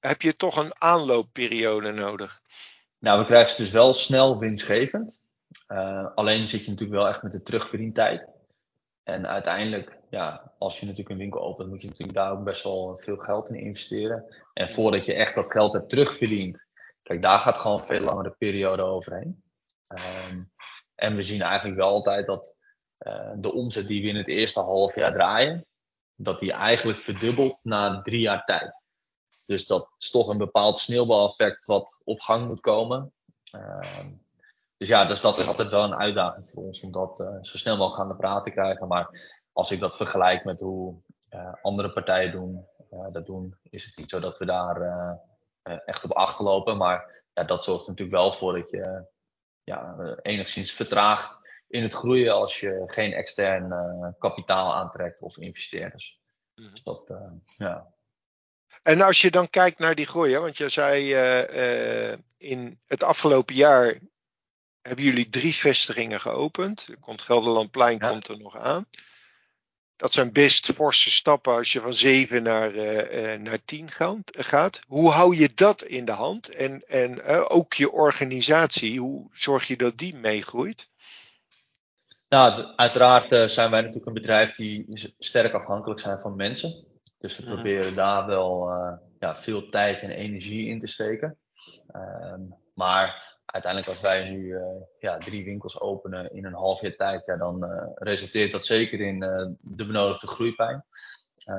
heb 0.00 0.22
je 0.22 0.36
toch 0.36 0.56
een 0.56 0.72
aanloopperiode 0.78 1.92
nodig? 1.92 2.40
Nou, 2.98 3.20
we 3.20 3.26
krijgen 3.26 3.50
ze 3.50 3.62
dus 3.62 3.70
wel 3.70 3.94
snel 3.94 4.38
winstgevend. 4.38 5.22
Uh, 5.68 6.06
alleen 6.14 6.48
zit 6.48 6.64
je 6.64 6.70
natuurlijk 6.70 6.98
wel 6.98 7.08
echt 7.08 7.22
met 7.22 7.32
de 7.32 7.42
terugverdientijd. 7.42 8.28
En 9.02 9.26
uiteindelijk, 9.26 9.98
ja, 10.10 10.52
als 10.58 10.80
je 10.80 10.86
natuurlijk 10.86 11.10
een 11.10 11.18
winkel 11.20 11.40
opent, 11.40 11.68
moet 11.68 11.80
je 11.80 11.88
natuurlijk 11.88 12.18
daar 12.18 12.32
ook 12.32 12.44
best 12.44 12.62
wel 12.62 12.98
veel 12.98 13.16
geld 13.16 13.48
in 13.48 13.54
investeren. 13.54 14.24
En 14.54 14.70
voordat 14.70 15.04
je 15.04 15.14
echt 15.14 15.34
dat 15.34 15.50
geld 15.50 15.72
hebt 15.72 15.88
terugverdiend, 15.88 16.66
kijk, 17.02 17.22
daar 17.22 17.38
gaat 17.38 17.58
gewoon 17.58 17.80
een 17.80 17.86
veel 17.86 18.00
langere 18.00 18.34
periode 18.38 18.82
overheen. 18.82 19.42
Um, 19.88 20.50
en 20.94 21.16
we 21.16 21.22
zien 21.22 21.42
eigenlijk 21.42 21.76
wel 21.76 21.88
altijd 21.88 22.26
dat 22.26 22.54
uh, 23.06 23.30
de 23.36 23.52
omzet 23.52 23.86
die 23.86 24.02
we 24.02 24.08
in 24.08 24.16
het 24.16 24.28
eerste 24.28 24.60
half 24.60 24.94
jaar 24.94 25.12
draaien, 25.12 25.66
dat 26.14 26.40
die 26.40 26.52
eigenlijk 26.52 26.98
verdubbelt 26.98 27.60
na 27.62 28.02
drie 28.02 28.20
jaar 28.20 28.44
tijd. 28.44 28.82
Dus 29.46 29.66
dat 29.66 29.94
is 29.98 30.10
toch 30.10 30.28
een 30.28 30.38
bepaald 30.38 30.78
sneeuwbaleffect 30.78 31.64
wat 31.64 32.00
op 32.04 32.20
gang 32.20 32.46
moet 32.46 32.60
komen. 32.60 33.12
Uh, 33.54 34.06
dus 34.76 34.88
ja, 34.88 35.04
dus 35.04 35.20
dat 35.20 35.38
is 35.38 35.46
altijd 35.46 35.68
wel 35.68 35.84
een 35.84 35.96
uitdaging 35.96 36.50
voor 36.50 36.62
ons 36.62 36.80
om 36.80 36.92
dat 36.92 37.20
uh, 37.20 37.36
zo 37.40 37.58
snel 37.58 37.76
mogelijk 37.76 38.02
aan 38.02 38.08
de 38.08 38.22
praat 38.22 38.44
te 38.44 38.50
krijgen. 38.50 38.88
Maar 38.88 39.08
als 39.52 39.70
ik 39.70 39.80
dat 39.80 39.96
vergelijk 39.96 40.44
met 40.44 40.60
hoe 40.60 41.02
uh, 41.30 41.52
andere 41.62 41.92
partijen 41.92 42.32
doen, 42.32 42.66
dat 43.12 43.26
doen, 43.26 43.58
is 43.62 43.84
het 43.84 43.96
niet 43.96 44.10
zo 44.10 44.20
dat 44.20 44.38
we 44.38 44.44
daar 44.44 45.18
echt 45.84 46.04
op 46.04 46.10
achterlopen. 46.10 46.76
Maar 46.76 47.24
ja, 47.32 47.44
dat 47.44 47.64
zorgt 47.64 47.86
natuurlijk 47.86 48.16
wel 48.16 48.32
voor 48.32 48.52
dat 48.52 48.70
je 48.70 49.06
ja, 49.62 49.96
enigszins 50.22 50.72
vertraagt 50.72 51.37
in 51.68 51.82
het 51.82 51.94
groeien 51.94 52.34
als 52.34 52.60
je 52.60 52.82
geen 52.86 53.12
extern 53.12 53.72
uh, 53.72 54.08
kapitaal 54.18 54.74
aantrekt 54.74 55.22
of 55.22 55.38
investeerders. 55.38 56.20
Mm 56.54 56.64
-hmm. 56.64 56.74
dat, 56.82 57.10
uh, 57.10 57.32
ja. 57.56 57.86
En 58.82 59.00
als 59.00 59.20
je 59.20 59.30
dan 59.30 59.50
kijkt 59.50 59.78
naar 59.78 59.94
die 59.94 60.06
groei, 60.06 60.32
hè, 60.32 60.40
want 60.40 60.56
je 60.56 60.68
zei 60.68 61.14
uh, 62.10 62.18
in 62.36 62.80
het 62.86 63.02
afgelopen 63.02 63.54
jaar 63.54 63.98
hebben 64.82 65.04
jullie 65.04 65.28
drie 65.28 65.54
vestigingen 65.54 66.20
geopend. 66.20 66.88
Komt 67.00 67.22
Gelderlandplein 67.22 67.98
ja. 67.98 68.08
komt 68.08 68.28
er 68.28 68.38
nog 68.38 68.56
aan. 68.56 68.86
Dat 69.96 70.12
zijn 70.12 70.32
best 70.32 70.72
forse 70.72 71.10
stappen 71.10 71.54
als 71.54 71.72
je 71.72 71.80
van 71.80 71.94
7 71.94 72.42
naar, 72.42 72.72
naar 73.40 73.64
10 73.64 73.90
gaat. 74.30 74.80
Hoe 74.86 75.10
hou 75.10 75.36
je 75.36 75.50
dat 75.54 75.82
in 75.82 76.04
de 76.04 76.12
hand? 76.12 76.48
En, 76.48 76.82
en 76.88 77.22
ook 77.48 77.74
je 77.74 77.90
organisatie, 77.90 79.00
hoe 79.00 79.30
zorg 79.32 79.66
je 79.66 79.76
dat 79.76 79.98
die 79.98 80.14
meegroeit? 80.14 80.88
Nou, 82.28 82.72
uiteraard 82.76 83.32
uh, 83.32 83.44
zijn 83.44 83.70
wij 83.70 83.80
natuurlijk 83.80 84.06
een 84.06 84.12
bedrijf 84.12 84.54
die 84.54 85.14
sterk 85.18 85.52
afhankelijk 85.52 86.00
zijn 86.00 86.18
van 86.18 86.36
mensen. 86.36 86.86
Dus 87.18 87.38
we 87.38 87.44
proberen 87.44 87.94
daar 87.94 88.26
wel 88.26 88.70
uh, 88.70 88.92
ja, 89.18 89.34
veel 89.34 89.68
tijd 89.68 90.02
en 90.02 90.10
energie 90.10 90.68
in 90.68 90.80
te 90.80 90.86
steken. 90.86 91.38
Um, 91.94 92.54
maar 92.74 93.36
uiteindelijk 93.44 93.92
als 93.92 94.00
wij 94.00 94.30
nu 94.30 94.38
uh, 94.38 94.60
ja, 94.98 95.18
drie 95.18 95.44
winkels 95.44 95.80
openen 95.80 96.32
in 96.32 96.44
een 96.44 96.54
half 96.54 96.80
jaar 96.80 96.96
tijd, 96.96 97.26
ja, 97.26 97.36
dan 97.36 97.64
resulteert 97.94 98.52
dat 98.52 98.66
zeker 98.66 99.00
in 99.00 99.20
de 99.60 99.86
benodigde 99.86 100.26
groeipijn. 100.26 100.84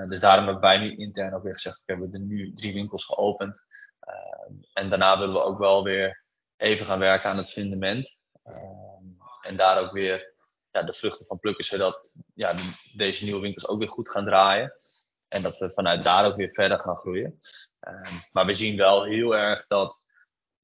dus 0.07 0.19
daarom 0.19 0.43
hebben 0.45 0.63
wij 0.63 0.77
nu 0.77 0.95
intern 0.95 1.33
ook 1.33 1.43
weer 1.43 1.53
gezegd, 1.53 1.83
we 1.85 1.91
hebben 1.93 2.13
er 2.13 2.19
nu 2.19 2.53
drie 2.53 2.73
winkels 2.73 3.05
geopend. 3.05 3.65
Ehm, 3.99 4.53
en 4.73 4.89
daarna 4.89 5.19
willen 5.19 5.33
we 5.33 5.43
ook 5.43 5.59
wel 5.59 5.83
weer 5.83 6.23
even 6.57 6.85
gaan 6.85 6.99
werken 6.99 7.29
aan 7.29 7.37
het 7.37 7.51
fundament. 7.51 8.23
Ehm, 8.43 9.05
en 9.41 9.57
daar 9.57 9.79
ook 9.79 9.91
weer 9.91 10.37
ja, 10.71 10.83
de 10.83 10.93
vruchten 10.93 11.25
van 11.25 11.39
plukken, 11.39 11.65
zodat 11.65 12.21
ja, 12.33 12.55
deze 12.95 13.23
nieuwe 13.23 13.41
winkels 13.41 13.67
ook 13.67 13.79
weer 13.79 13.89
goed 13.89 14.09
gaan 14.09 14.25
draaien. 14.25 14.73
En 15.27 15.41
dat 15.41 15.57
we 15.57 15.69
vanuit 15.69 16.03
daar 16.03 16.25
ook 16.25 16.35
weer 16.35 16.53
verder 16.53 16.79
gaan 16.79 16.95
groeien. 16.95 17.39
Uh, 17.87 18.01
maar 18.31 18.45
we 18.45 18.53
zien 18.53 18.77
wel 18.77 19.03
heel 19.03 19.35
erg 19.35 19.67
dat 19.67 20.03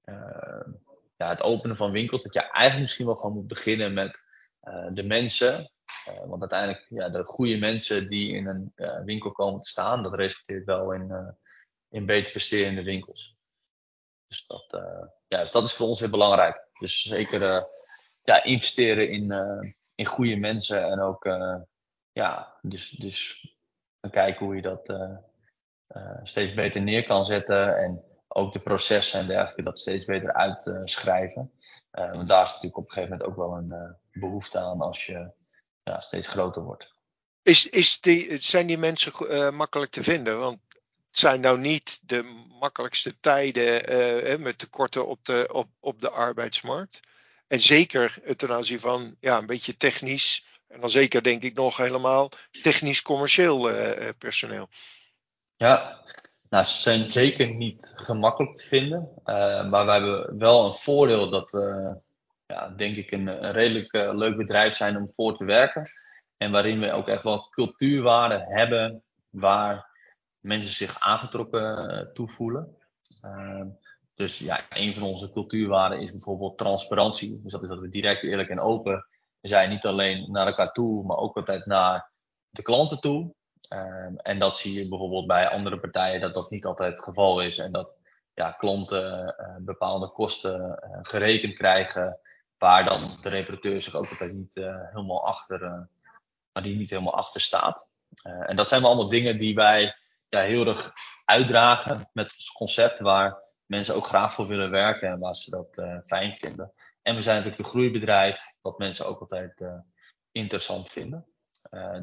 uh, 0.06 0.68
ja, 1.16 1.30
het 1.30 1.42
openen 1.42 1.76
van 1.76 1.92
winkels, 1.92 2.22
dat 2.22 2.34
je 2.34 2.40
eigenlijk 2.40 2.82
misschien 2.82 3.06
wel 3.06 3.16
gewoon 3.16 3.34
moet 3.34 3.48
beginnen 3.48 3.94
met 3.94 4.20
uh, 4.64 4.88
de 4.92 5.04
mensen. 5.04 5.70
Eh, 6.06 6.26
want 6.26 6.42
uiteindelijk, 6.42 6.86
ja, 6.90 7.10
de 7.10 7.24
goede 7.24 7.58
mensen 7.58 8.08
die 8.08 8.32
in 8.32 8.48
een 8.48 9.04
winkel 9.06 9.32
komen 9.32 9.62
te 9.62 9.70
staan, 9.70 10.04
dat 10.04 10.14
resulteert 10.14 10.66
wel 10.66 10.94
in, 10.94 11.36
in 11.90 12.06
beter 12.06 12.32
presterende 12.32 12.84
winkels. 12.84 13.38
Dus 14.28 14.46
dat, 14.48 14.82
ja, 15.28 15.40
dus 15.40 15.52
dat 15.52 15.64
is 15.64 15.74
voor 15.74 15.88
ons 15.88 16.00
heel 16.00 16.10
belangrijk. 16.10 16.68
Dus 16.80 17.02
zeker 17.02 17.68
ja, 18.24 18.44
investeren 18.44 19.10
in, 19.10 19.32
in 19.96 20.06
goede 20.06 20.36
mensen 20.36 20.84
en 20.84 21.00
ook 21.00 21.24
ja, 22.12 22.58
dus, 22.62 22.90
dus 22.90 23.48
kijken 24.12 24.46
hoe 24.46 24.56
je 24.56 24.62
dat 24.62 24.94
steeds 26.24 26.54
beter 26.54 26.82
neer 26.82 27.04
kan 27.04 27.26
zetten 27.26 27.78
en 27.78 28.04
ook 28.28 28.54
de 28.54 28.60
processen 28.60 29.20
en 29.20 29.28
dergelijke 29.28 29.64
dat 29.64 29.80
steeds 29.80 30.06
beter 30.06 30.34
uitschrijven. 30.34 31.52
want 31.92 32.28
daar 32.28 32.44
is 32.44 32.50
natuurlijk 32.50 32.78
op 32.78 32.84
een 32.84 32.92
gegeven 32.92 33.18
moment 33.18 33.30
ook 33.30 33.36
wel 33.36 33.58
een 33.58 33.96
behoefte 34.12 34.60
aan 34.60 34.82
als 34.82 35.06
je 35.06 35.32
ja, 35.84 36.00
steeds 36.00 36.28
groter 36.28 36.64
wordt. 36.64 36.94
Is, 37.42 37.70
is 37.70 38.02
die, 38.02 38.42
zijn 38.42 38.68
die 38.68 38.78
mensen 38.78 39.56
makkelijk 39.56 39.92
te 39.92 40.04
vinden? 40.04 40.40
Want 40.40 40.60
het 40.70 41.20
zijn 41.20 41.42
nou 41.42 41.60
niet 41.60 42.00
de 42.04 42.46
makkelijkste 42.60 43.20
tijden 43.20 44.42
met 44.42 44.58
tekorten 44.58 45.08
op 45.08 45.26
de, 45.26 45.50
op, 45.52 45.68
op 45.80 46.02
de 46.02 46.10
arbeidsmarkt. 46.10 47.00
En 47.48 47.60
zeker 47.60 48.36
ten 48.36 48.52
aanzien 48.52 48.80
van 48.80 49.16
ja, 49.20 49.38
een 49.38 49.46
beetje 49.46 49.78
technisch, 49.78 50.46
en 50.68 50.80
dan 50.80 50.90
zeker 50.90 51.24
denk 51.24 51.44
ik 51.44 51.54
nog 51.54 51.78
helemaal 51.78 52.30
technisch-commercieel 52.62 53.72
uh, 53.72 54.10
personeel. 54.18 54.68
Ja, 55.56 56.02
nou, 56.50 56.66
ze 56.66 56.82
zijn 56.82 57.12
zeker 57.12 57.54
niet 57.54 57.92
gemakkelijk 57.96 58.56
te 58.56 58.68
vinden. 58.68 59.12
maar 59.70 59.86
we 59.86 59.92
hebben 59.92 60.38
wel 60.38 60.66
een 60.66 60.80
voordeel 60.80 61.30
dat 61.30 61.52
we, 61.52 61.96
ja, 62.46 62.70
denk 62.70 62.96
ik, 62.96 63.12
een, 63.12 63.28
een 63.28 63.52
redelijk 63.52 63.94
leuk 63.94 64.38
bedrijf 64.38 64.76
zijn 64.76 64.98
om 64.98 65.12
voor 65.16 65.36
te 65.36 65.46
werken. 65.46 65.90
En 66.38 66.52
waarin 66.52 66.80
we 66.80 66.92
ook 66.92 67.08
echt 67.08 67.24
wel 67.24 67.50
cultuurwaarden 67.50 68.42
hebben 68.42 69.04
waar 69.30 69.90
mensen 70.40 70.76
zich 70.76 71.00
aangetrokken 71.00 71.92
uh, 71.92 72.14
toe 72.14 72.28
voelen. 72.28 72.78
Uh, 73.26 73.62
dus 74.16 74.40
ja, 74.40 74.66
een 74.70 74.94
van 74.94 75.04
onze 75.04 75.32
cultuurwaarden 75.32 76.00
is 76.00 76.12
bijvoorbeeld 76.12 76.58
transparantie. 76.58 77.42
Dus 77.42 77.52
dat 77.52 77.64
is 77.64 77.70
dat 77.70 77.80
we 77.80 77.90
direct, 77.90 78.24
eerlijk 78.24 78.50
en 78.50 78.60
open 78.60 79.08
zijn. 79.42 79.70
Niet 79.70 79.86
alleen 79.86 80.32
naar 80.32 80.48
elkaar 80.48 80.72
toe, 80.72 81.04
maar 81.04 81.18
ook 81.18 81.36
altijd 81.36 81.66
naar 81.66 82.12
de 82.50 82.62
klanten 82.62 83.00
toe. 83.00 83.34
Uh, 83.74 84.08
en 84.18 84.40
dat 84.40 84.58
zie 84.58 84.74
je 84.74 84.88
bijvoorbeeld 84.88 85.28
bij 85.28 85.50
andere 85.50 85.80
partijen 85.80 86.22
dat 86.22 86.34
dat 86.34 86.50
niet 86.50 86.66
altijd 86.66 86.92
het 86.92 87.04
geval 87.04 87.42
is. 87.42 87.58
En 87.58 87.72
dat 87.72 87.90
ja, 88.34 88.52
klanten 88.52 89.36
uh, 89.40 89.56
bepaalde 89.66 90.12
kosten 90.12 90.84
uh, 90.84 91.00
gerekend 91.02 91.54
krijgen. 91.54 92.20
Waar 92.58 92.86
dan 92.86 93.18
de 93.22 93.30
reparateur 93.30 93.82
zich 93.82 93.96
ook 93.96 94.10
altijd 94.10 94.34
niet 94.34 94.56
helemaal 94.92 95.28
achter 95.28 95.88
die 96.52 96.76
niet 96.76 96.90
helemaal 96.90 97.16
achter 97.16 97.42
staat. 97.42 97.88
En 98.24 98.56
dat 98.56 98.70
zijn 98.70 98.82
wel 98.82 98.90
allemaal 98.90 99.10
dingen 99.10 99.38
die 99.38 99.56
wij 99.56 99.96
ja, 100.30 100.42
heel 100.42 100.68
erg 100.68 100.94
uitdragen 101.26 102.10
met 102.14 102.34
ons 102.34 102.52
concept, 102.52 103.00
waar 103.00 103.55
mensen 103.66 103.96
ook 103.96 104.06
graag 104.06 104.34
voor 104.34 104.48
willen 104.48 104.72
werken 104.72 105.10
en 105.10 105.20
waar 105.20 105.36
ze 105.36 105.50
dat 105.50 105.78
uh, 105.78 105.98
fijn 106.06 106.36
vinden. 106.36 106.74
En 107.02 107.16
we 107.16 107.22
zijn 107.22 107.36
natuurlijk 107.36 107.64
een 107.64 107.70
groeibedrijf, 107.70 108.56
wat 108.62 108.78
mensen 108.78 109.06
ook 109.08 109.20
altijd 109.20 109.62
uh, 109.62 109.80
interessant 110.32 110.90
vinden. 110.90 111.28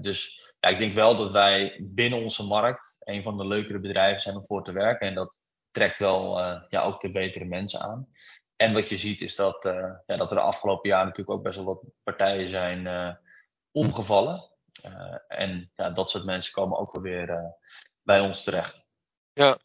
dus 0.00 0.40
ja, 0.60 0.68
ik 0.68 0.78
denk 0.78 0.94
wel 0.94 1.16
dat 1.16 1.30
wij 1.30 1.80
binnen 1.82 2.22
onze 2.22 2.46
markt 2.46 2.96
een 2.98 3.22
van 3.22 3.36
de 3.36 3.46
leukere 3.46 3.80
bedrijven 3.80 4.20
zijn 4.20 4.36
om 4.36 4.46
voor 4.46 4.64
te 4.64 4.72
werken. 4.72 5.08
En 5.08 5.14
dat 5.14 5.40
trekt 5.70 5.98
wel 5.98 6.38
ja, 6.68 6.82
ook 6.82 7.00
de 7.00 7.12
betere 7.12 7.44
mensen 7.44 7.80
aan. 7.80 8.08
En 8.56 8.72
wat 8.72 8.88
je 8.88 8.96
ziet 8.96 9.20
is 9.20 9.34
dat, 9.34 9.62
ja, 10.06 10.16
dat 10.16 10.30
er 10.30 10.36
de 10.36 10.42
afgelopen 10.42 10.88
jaren 10.88 11.06
natuurlijk 11.06 11.36
ook 11.36 11.44
best 11.44 11.56
wel 11.56 11.64
wat 11.64 11.84
partijen 12.02 12.48
zijn 12.48 13.18
omgevallen. 13.70 14.50
En 15.28 15.70
ja, 15.76 15.90
dat 15.90 16.10
soort 16.10 16.24
mensen 16.24 16.52
komen 16.52 16.78
ook 16.78 16.92
wel 16.92 17.02
weer 17.02 17.56
bij 18.02 18.20
ons 18.20 18.44
terecht. 18.44 18.86
Ja, 19.32 19.58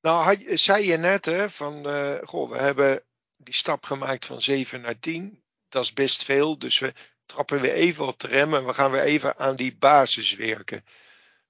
nou 0.00 0.46
zei 0.56 0.86
je 0.86 0.96
net 0.96 1.24
hè, 1.24 1.50
van, 1.50 1.86
uh, 1.86 2.18
goh, 2.22 2.50
we 2.50 2.56
hebben 2.56 3.02
die 3.36 3.54
stap 3.54 3.84
gemaakt 3.84 4.26
van 4.26 4.42
7 4.42 4.80
naar 4.80 4.98
10. 4.98 5.42
Dat 5.68 5.82
is 5.84 5.92
best 5.92 6.24
veel, 6.24 6.58
dus 6.58 6.78
we 6.78 6.92
trappen 7.26 7.60
weer 7.60 7.72
even 7.72 8.06
op 8.06 8.18
de 8.18 8.26
rem 8.26 8.54
en 8.54 8.66
we 8.66 8.74
gaan 8.74 8.90
weer 8.90 9.02
even 9.02 9.38
aan 9.38 9.56
die 9.56 9.76
basis 9.76 10.34
werken. 10.34 10.84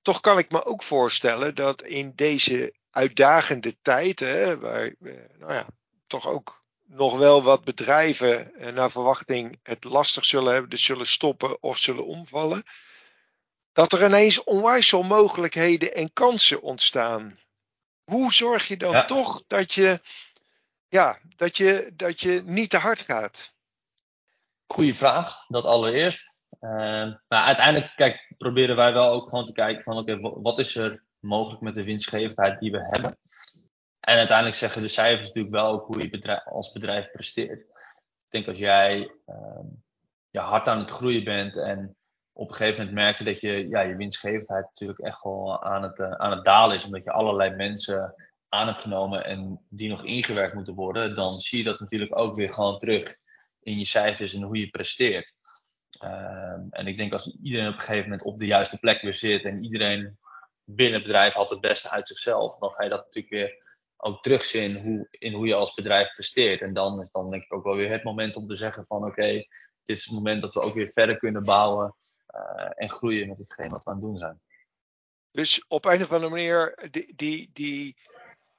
Toch 0.03 0.21
kan 0.21 0.39
ik 0.39 0.51
me 0.51 0.65
ook 0.65 0.83
voorstellen 0.83 1.55
dat 1.55 1.83
in 1.83 2.13
deze 2.15 2.75
uitdagende 2.91 3.77
tijd, 3.83 4.21
hè, 4.21 4.59
waar 4.59 4.95
nou 5.39 5.53
ja, 5.53 5.67
toch 6.07 6.29
ook 6.29 6.61
nog 6.87 7.17
wel 7.17 7.43
wat 7.43 7.65
bedrijven 7.65 8.55
eh, 8.55 8.73
naar 8.73 8.91
verwachting 8.91 9.59
het 9.63 9.85
lastig 9.85 10.25
zullen 10.25 10.53
hebben, 10.53 10.71
dus 10.71 10.85
zullen 10.85 11.07
stoppen 11.07 11.63
of 11.63 11.79
zullen 11.79 12.07
omvallen. 12.07 12.63
Dat 13.73 13.93
er 13.93 14.05
ineens 14.05 14.45
onwijs 14.45 14.89
veel 14.89 15.03
mogelijkheden 15.03 15.95
en 15.95 16.13
kansen 16.13 16.63
ontstaan. 16.63 17.39
Hoe 18.11 18.33
zorg 18.33 18.69
je 18.69 18.77
dan 18.77 19.07
toch 19.07 19.43
dat 19.47 19.73
je, 19.73 20.01
ja, 20.89 21.19
dat, 21.37 21.57
je, 21.57 21.93
dat 21.95 22.21
je 22.21 22.43
niet 22.45 22.71
te 22.71 22.79
hard 22.79 23.01
gaat? 23.01 23.55
Goeie 24.67 24.95
vraag, 24.95 25.47
dat 25.47 25.65
allereerst. 25.65 26.39
Uh, 26.61 26.71
nou, 26.71 27.17
uiteindelijk 27.29 27.93
kijk, 27.97 28.35
proberen 28.39 28.77
wij 28.77 28.93
wel 28.93 29.11
ook 29.11 29.29
gewoon 29.29 29.47
te 29.47 29.53
kijken 29.53 29.83
van 29.83 29.97
oké, 29.97 30.19
wat 30.21 30.59
is 30.59 30.77
er 30.77 31.05
mogelijk 31.19 31.63
met 31.63 31.75
de 31.75 31.85
winstgevendheid 31.85 32.59
die 32.59 32.71
we 32.71 32.87
hebben. 32.91 33.19
En 34.01 34.17
uiteindelijk 34.17 34.57
zeggen 34.57 34.83
de 34.83 34.89
cijfers 34.89 35.27
natuurlijk 35.27 35.55
wel 35.55 35.67
ook 35.67 35.87
hoe 35.87 36.03
je 36.03 36.11
bedrijf, 36.11 36.47
als 36.47 36.73
bedrijf 36.73 37.11
presteert. 37.11 37.61
Ik 37.61 38.29
denk 38.29 38.49
als 38.49 38.59
jij 38.59 39.15
uh, 39.27 39.61
ja, 40.31 40.43
hard 40.43 40.69
aan 40.69 40.79
het 40.79 40.91
groeien 40.91 41.25
bent 41.25 41.57
en 41.57 41.97
op 42.41 42.49
een 42.49 42.55
gegeven 42.55 42.79
moment 42.79 42.97
merken 42.97 43.25
dat 43.25 43.41
je, 43.41 43.69
ja, 43.69 43.81
je 43.81 43.97
winstgevendheid 43.97 44.65
natuurlijk 44.65 44.99
echt 44.99 45.23
wel 45.23 45.63
aan 45.63 45.83
het, 45.83 45.99
uh, 45.99 46.11
aan 46.11 46.31
het 46.31 46.45
dalen 46.45 46.77
is. 46.77 46.85
Omdat 46.85 47.05
je 47.05 47.13
allerlei 47.13 47.55
mensen 47.55 48.15
aan 48.49 48.67
hebt 48.67 48.81
genomen 48.81 49.25
en 49.25 49.67
die 49.69 49.89
nog 49.89 50.05
ingewerkt 50.05 50.55
moeten 50.55 50.75
worden. 50.75 51.15
Dan 51.15 51.41
zie 51.41 51.59
je 51.59 51.65
dat 51.65 51.81
natuurlijk 51.81 52.19
ook 52.19 52.37
weer 52.37 52.53
gewoon 52.53 52.79
terug 52.79 53.17
in 53.61 53.79
je 53.79 53.85
cijfers 53.85 54.35
en 54.35 54.43
hoe 54.43 54.59
je 54.59 54.71
presteert. 54.71 55.37
Uh, 56.05 56.59
en 56.71 56.87
ik 56.87 56.99
denk 56.99 57.13
als 57.13 57.39
iedereen 57.43 57.69
op 57.69 57.75
een 57.75 57.81
gegeven 57.81 58.03
moment 58.03 58.23
op 58.23 58.39
de 58.39 58.47
juiste 58.47 58.79
plek 58.79 59.03
weer 59.03 59.15
zit 59.15 59.45
en 59.45 59.65
iedereen 59.65 60.19
binnen 60.65 60.95
het 60.95 61.07
bedrijf 61.07 61.33
had 61.33 61.51
het 61.51 61.61
beste 61.61 61.91
uit 61.91 62.09
zichzelf, 62.09 62.59
dan 62.59 62.71
ga 62.71 62.83
je 62.83 62.91
dat 62.91 63.05
natuurlijk 63.05 63.35
weer 63.35 63.65
ook 63.97 64.23
terugzien 64.23 64.83
hoe, 64.83 65.07
in 65.11 65.33
hoe 65.33 65.47
je 65.47 65.55
als 65.55 65.75
bedrijf 65.75 66.15
presteert. 66.15 66.61
En 66.61 66.73
dan 66.73 67.01
is 67.01 67.11
dan 67.11 67.31
denk 67.31 67.43
ik 67.43 67.55
ook 67.55 67.65
wel 67.65 67.77
weer 67.77 67.91
het 67.91 68.05
moment 68.05 68.37
om 68.37 68.47
te 68.47 68.55
zeggen 68.55 68.85
van 68.87 69.05
oké, 69.05 69.33
dit 69.85 69.97
is 69.99 70.05
het 70.05 70.15
moment 70.15 70.43
dat 70.43 70.55
we 70.55 70.61
ook 70.61 70.75
weer 70.75 70.91
verder 70.95 71.19
kunnen 71.19 71.45
bouwen 71.45 71.95
en 72.75 72.91
groeien 72.91 73.29
met 73.29 73.39
hetgeen 73.39 73.69
wat 73.69 73.85
we 73.85 73.91
aan 73.91 73.97
het 73.97 74.05
doen 74.05 74.17
zijn. 74.17 74.41
Dus 75.33 75.65
op 75.69 75.85
een 75.85 76.03
of 76.03 76.13
andere 76.13 76.31
manier 76.31 76.89
die, 76.91 77.13
die, 77.17 77.51
die, 77.53 77.97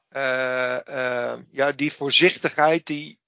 uh, 0.10 0.79
uh, 0.89 1.34
ja, 1.51 1.71
die 1.71 1.93
voorzichtigheid, 1.93 2.86
die, 2.86 3.19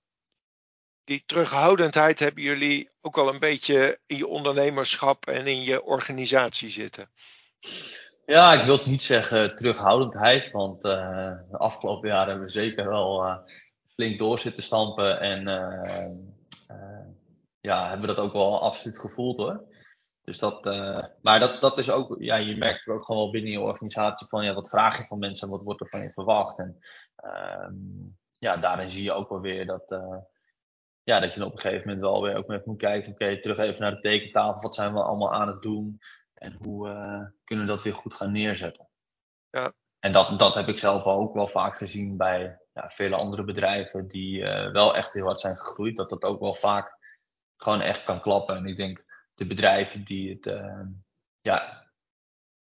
die 1.03 1.23
terughoudendheid 1.25 2.19
hebben 2.19 2.43
jullie 2.43 2.89
ook 3.01 3.17
al 3.17 3.29
een 3.29 3.39
beetje 3.39 3.99
in 4.06 4.17
je 4.17 4.27
ondernemerschap 4.27 5.25
en 5.25 5.47
in 5.47 5.62
je 5.62 5.84
organisatie 5.84 6.69
zitten. 6.69 7.10
Ja, 8.25 8.53
ik 8.53 8.65
wil 8.65 8.77
het 8.77 8.86
niet 8.86 9.03
zeggen 9.03 9.56
terughoudendheid, 9.56 10.51
want 10.51 10.86
uh, 10.86 10.91
de 11.51 11.58
afgelopen 11.58 12.10
jaren 12.10 12.27
hebben 12.27 12.45
we 12.45 12.51
zeker 12.51 12.89
wel 12.89 13.25
uh, 13.25 13.38
flink 13.93 14.19
door 14.19 14.39
zitten 14.39 14.63
stampen 14.63 15.19
en 15.19 15.47
uh, 15.47 15.82
ja, 17.62 17.89
hebben 17.89 18.08
we 18.08 18.15
dat 18.15 18.25
ook 18.25 18.34
wel 18.34 18.62
absoluut 18.62 18.99
gevoeld 18.99 19.38
hoor. 19.38 19.63
Dus 20.24 20.40
dat, 20.40 20.64
maar 21.22 21.40
dat, 21.40 21.62
dat 21.62 21.78
is 21.78 21.92
ook, 21.92 22.16
ja, 22.20 22.36
je 22.36 22.58
merkt 22.58 22.88
ook 22.88 23.04
gewoon 23.04 23.22
wel 23.22 23.32
binnen 23.32 23.52
je 23.52 23.60
organisatie 23.60 24.28
van 24.28 24.46
ja, 24.46 24.54
wat 24.54 24.70
vraag 24.70 24.98
je 24.98 25.04
van 25.04 25.20
mensen 25.20 25.48
en 25.48 25.54
wat 25.54 25.64
wordt 25.64 25.82
er 25.82 25.90
van 25.90 26.00
je 26.00 26.10
verwacht. 26.10 26.60
En 26.60 26.80
ehm, 27.16 27.74
ja, 28.40 28.58
daarin 28.58 28.90
zie 28.90 29.04
je 29.04 29.12
ook 29.12 29.30
wel 29.30 29.42
weer 29.42 29.66
dat, 29.66 30.02
ja, 31.04 31.20
dat 31.20 31.34
je 31.34 31.46
op 31.46 31.54
een 31.54 31.60
gegeven 31.60 31.88
moment 31.88 32.06
wel 32.06 32.22
weer 32.22 32.36
ook 32.36 32.48
met 32.48 32.66
moet 32.66 32.78
kijken, 32.78 33.12
oké, 33.12 33.40
terug 33.40 33.58
even 33.58 33.82
naar 33.82 33.92
de 33.92 34.00
tekentafel, 34.00 34.62
wat 34.62 34.76
zijn 34.76 34.94
we 34.94 35.04
allemaal 35.04 35.34
aan 35.34 35.48
het 35.48 35.62
doen? 35.62 36.00
En 36.34 36.58
hoe 36.64 36.88
uh, 36.88 37.22
kunnen 37.44 37.66
we 37.66 37.72
dat 37.72 37.84
weer 37.84 37.94
goed 37.94 38.14
gaan 38.14 38.32
neerzetten? 38.32 38.90
Ja. 39.50 39.74
En 40.00 40.12
dat, 40.12 40.40
dat 40.40 40.54
heb 40.54 40.68
ik 40.68 40.80
zelf 40.80 41.06
ook 41.06 41.34
wel 41.34 41.48
vaak 41.48 41.74
gezien 41.74 42.18
bij 42.18 42.60
ja, 42.74 42.90
vele 42.90 43.16
andere 43.16 43.44
bedrijven 43.44 44.08
die 44.08 44.44
wel 44.72 44.96
echt 44.96 45.14
heel 45.14 45.26
hard 45.26 45.42
zijn 45.42 45.58
gegroeid. 45.58 45.96
Dat 45.96 46.10
dat 46.10 46.24
ook 46.24 46.40
wel 46.40 46.54
vaak 46.54 46.98
gewoon 47.58 47.82
echt 47.82 48.04
kan 48.04 48.22
klappen. 48.22 48.56
En 48.56 48.66
ik 48.66 48.76
denk 48.76 49.06
de 49.34 49.48
bedrijven 49.48 50.04
die 50.04 50.30
het 50.30 50.46
uh, 50.46 50.82
ja, 51.41 51.88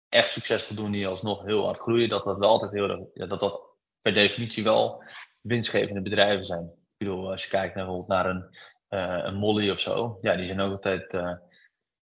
echt 0.09 0.31
succesvol 0.31 0.75
doen, 0.75 0.91
die 0.91 1.07
alsnog 1.07 1.43
heel 1.43 1.65
hard 1.65 1.79
groeien, 1.79 2.09
dat 2.09 2.23
dat 2.23 2.39
wel 2.39 2.49
altijd 2.49 2.71
heel 2.71 3.11
ja, 3.13 3.25
dat 3.25 3.39
dat 3.39 3.61
per 4.01 4.13
definitie 4.13 4.63
wel 4.63 5.03
winstgevende 5.41 6.01
bedrijven 6.01 6.45
zijn. 6.45 6.65
Ik 6.65 6.97
bedoel, 6.97 7.31
als 7.31 7.43
je 7.43 7.49
kijkt 7.49 7.75
naar, 7.75 7.85
bijvoorbeeld 7.85 8.09
naar 8.09 8.25
een, 8.25 9.25
een 9.25 9.35
Molly 9.35 9.69
of 9.69 9.79
zo, 9.79 10.17
ja, 10.21 10.35
die 10.35 10.45
zijn 10.45 10.59
ook 10.59 10.71
altijd 10.71 11.13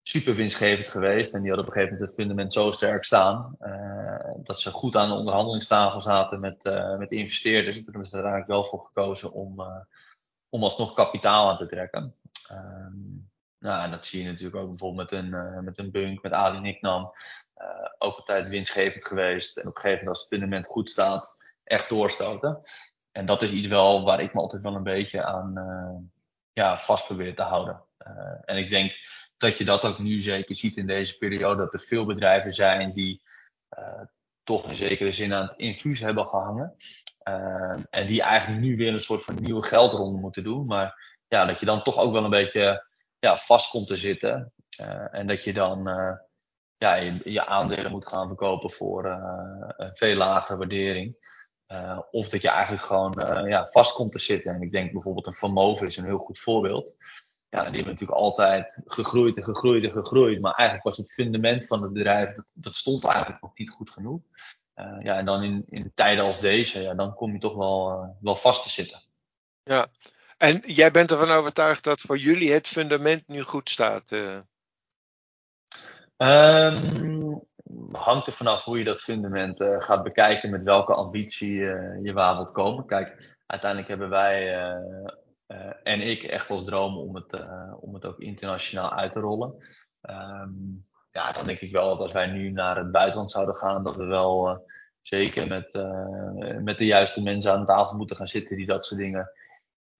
super 0.07 0.35
winstgevend 0.35 0.88
geweest. 0.88 1.35
En 1.35 1.40
die 1.40 1.48
hadden 1.48 1.68
op 1.68 1.74
een 1.74 1.81
gegeven 1.81 1.98
moment 1.98 2.11
het 2.11 2.20
fundament 2.20 2.53
zo 2.53 2.70
sterk 2.70 3.05
staan. 3.05 3.57
Uh, 3.61 4.31
dat 4.42 4.61
ze 4.61 4.70
goed 4.70 4.96
aan 4.96 5.09
de 5.09 5.14
onderhandelingstafel 5.14 6.00
zaten 6.00 6.40
met, 6.40 6.64
uh, 6.64 6.96
met 6.96 7.11
investeerders. 7.11 7.77
En 7.77 7.85
toen 7.85 7.92
hebben 7.92 8.11
ze 8.11 8.16
er 8.16 8.22
eigenlijk 8.22 8.53
wel 8.53 8.64
voor 8.64 8.83
gekozen 8.83 9.33
om, 9.33 9.61
uh, 9.61 9.81
om 10.48 10.62
alsnog 10.62 10.94
kapitaal 10.94 11.50
aan 11.50 11.57
te 11.57 11.66
trekken. 11.66 12.14
Ehm, 12.48 12.92
nou, 13.64 13.85
en 13.85 13.90
dat 13.90 14.07
zie 14.07 14.22
je 14.22 14.29
natuurlijk 14.29 14.57
ook 14.57 14.68
bijvoorbeeld 14.68 15.11
met 15.11 15.20
een, 15.20 15.64
met 15.64 15.79
een 15.79 15.90
bunk, 15.90 16.22
met 16.22 16.33
Ali 16.33 16.61
Niknam. 16.61 17.12
ook 17.98 18.16
altijd 18.16 18.48
winstgevend 18.48 19.05
geweest. 19.05 19.57
En 19.57 19.68
op 19.68 19.74
een 19.74 19.81
gegeven 19.81 19.98
moment 19.98 20.09
als 20.09 20.20
het 20.20 20.29
fundament 20.29 20.66
goed 20.66 20.90
staat, 20.90 21.53
echt 21.64 21.88
doorstoten. 21.88 22.61
En 23.12 23.27
dat 23.27 23.42
is 23.42 23.53
iets 23.53 23.66
wel 23.66 24.05
waar 24.05 24.20
ik 24.20 24.35
me 24.35 24.40
altijd 24.40 24.62
wel 24.62 24.74
een 24.74 24.83
beetje 24.83 25.22
aan, 25.22 26.11
ja, 26.53 26.79
vast 26.79 27.07
probeert 27.07 27.37
te 27.37 27.42
houden. 27.42 27.85
en 28.44 28.57
ik 28.57 28.70
denk 28.70 28.92
dat 29.37 29.59
je 29.59 29.64
dat 29.64 29.83
ook 29.83 29.98
nu 29.98 30.20
zeker 30.20 30.57
ziet 30.57 30.77
in 30.77 30.87
deze 30.87 31.18
periode, 31.18 31.62
dat 31.62 31.74
er 31.74 31.81
veel 31.81 32.07
bedrijven 32.07 32.53
zijn 32.53 32.92
die 32.92 33.22
toch 34.42 34.68
in 34.68 34.74
zekere 34.74 35.12
zin 35.12 35.35
aan 35.35 35.46
het 35.46 35.59
infuus 35.59 36.00
hebben 36.00 36.27
gehangen. 36.27 36.77
en 37.90 38.07
die 38.07 38.22
eigenlijk 38.22 38.62
nu 38.62 38.77
weer 38.77 38.92
een 38.92 39.00
soort 39.00 39.24
van 39.24 39.35
nieuwe 39.40 39.62
geldronde 39.62 40.20
moeten 40.20 40.44
doen. 40.44 40.66
Maar 40.66 41.18
ja, 41.29 41.44
dat 41.44 41.61
je 41.61 41.66
dan 41.66 41.83
toch 41.83 41.98
ook 41.98 42.12
wel 42.12 42.24
een 42.24 42.31
beetje 42.31 42.92
ja, 43.24 43.37
vast 43.37 43.70
komt 43.70 43.87
te 43.87 43.96
zitten. 43.96 44.52
en 45.10 45.26
dat 45.26 45.44
je 45.44 45.52
dan 45.52 45.88
ja, 46.76 46.94
je, 47.24 47.46
aandelen 47.46 47.90
moet 47.90 48.06
gaan 48.06 48.26
verkopen 48.26 48.70
voor 48.70 49.06
uh, 49.06 49.68
een 49.76 49.96
veel 49.96 50.16
lagere 50.16 50.58
waardering. 50.58 51.16
Of 52.10 52.28
dat 52.28 52.42
je 52.42 52.48
eigenlijk 52.48 52.87
gewoon 52.87 53.12
ja, 53.48 53.66
vast 53.66 53.94
komt 53.94 54.12
te 54.12 54.18
zitten. 54.18 54.54
En 54.54 54.62
ik 54.62 54.72
denk 54.72 54.92
bijvoorbeeld 54.92 55.26
een 55.26 55.32
Vermogen 55.32 55.87
is 55.87 55.96
een 55.96 56.04
heel 56.04 56.18
goed 56.18 56.38
voorbeeld. 56.38 56.94
Ja, 57.48 57.60
die 57.62 57.74
hebben 57.74 57.92
natuurlijk 57.92 58.20
altijd 58.20 58.80
gegroeid 58.84 59.37
en 59.37 59.42
gegroeid 59.42 59.84
en 59.84 59.90
gegroeid. 59.90 60.40
Maar 60.40 60.54
eigenlijk 60.54 60.88
was 60.88 60.96
het 60.96 61.12
fundament 61.12 61.66
van 61.66 61.82
het 61.82 61.92
bedrijf, 61.92 62.32
dat, 62.32 62.46
dat 62.52 62.76
stond 62.76 63.04
eigenlijk 63.04 63.42
nog 63.42 63.58
niet 63.58 63.70
goed 63.70 63.90
genoeg. 63.90 64.20
ja, 65.00 65.18
en 65.18 65.24
dan 65.24 65.42
in, 65.42 65.64
in 65.68 65.92
tijden 65.94 66.24
als 66.24 66.40
deze, 66.40 66.80
ja, 66.80 66.94
dan 66.94 67.14
kom 67.14 67.32
je 67.32 67.38
toch 67.38 67.54
wel, 67.54 68.16
wel 68.20 68.37
vast 68.37 68.62
te 68.62 68.70
zitten. 68.70 69.02
Ja, 69.62 69.88
en 70.44 70.62
jij 70.66 70.90
bent 70.90 71.11
ervan 71.11 71.30
overtuigd 71.30 71.85
dat 71.85 72.00
voor 72.00 72.18
jullie 72.18 72.52
het 72.52 72.68
fundament 72.68 73.28
nu 73.28 73.42
goed 73.42 73.70
staat? 73.70 74.11
Um, 76.16 77.42
hangt 77.92 78.26
er 78.26 78.33
vanaf 78.33 78.64
hoe 78.64 78.78
je 78.78 78.85
dat 78.85 79.02
fundament 79.02 79.61
uh, 79.61 79.80
gaat 79.80 80.02
bekijken, 80.02 80.50
met 80.50 80.64
welke 80.64 80.94
ambitie 80.94 81.59
uh, 81.59 82.04
je 82.04 82.12
waar 82.12 82.35
wilt 82.35 82.52
komen. 82.52 82.87
Kijk, 82.87 83.37
uiteindelijk 83.46 83.90
hebben 83.90 84.09
wij 84.09 84.57
uh, 84.57 85.72
en 85.83 86.00
ik 86.00 86.22
echt 86.22 86.50
als 86.50 86.64
droom 86.64 86.98
om 86.98 87.14
het, 87.14 87.44
om 87.80 87.94
het 87.94 88.07
ook 88.07 88.18
internationaal 88.18 88.92
uit 88.92 89.12
te 89.12 89.20
rollen. 89.20 89.54
Um, 90.11 90.85
ja, 91.11 91.33
dan 91.33 91.46
denk 91.46 91.61
ik 91.61 91.72
wel 91.72 91.88
dat 91.88 91.98
als 91.98 92.12
wij 92.12 92.26
nu 92.26 92.50
naar 92.50 92.76
het 92.76 92.92
buitenland 92.92 93.30
zouden 93.30 93.54
gaan, 93.54 93.85
dat 93.85 93.96
we 93.96 94.04
wel 94.04 94.64
zeker 95.02 95.46
met, 95.46 95.85
met 96.62 96.78
de 96.78 96.87
juiste 96.87 97.22
mensen 97.22 97.52
aan 97.52 97.66
tafel 97.66 97.96
moeten 97.96 98.16
gaan 98.16 98.26
zitten 98.26 98.57
die 98.57 98.66
dat 98.66 98.85
soort 98.85 99.00
dingen 99.00 99.30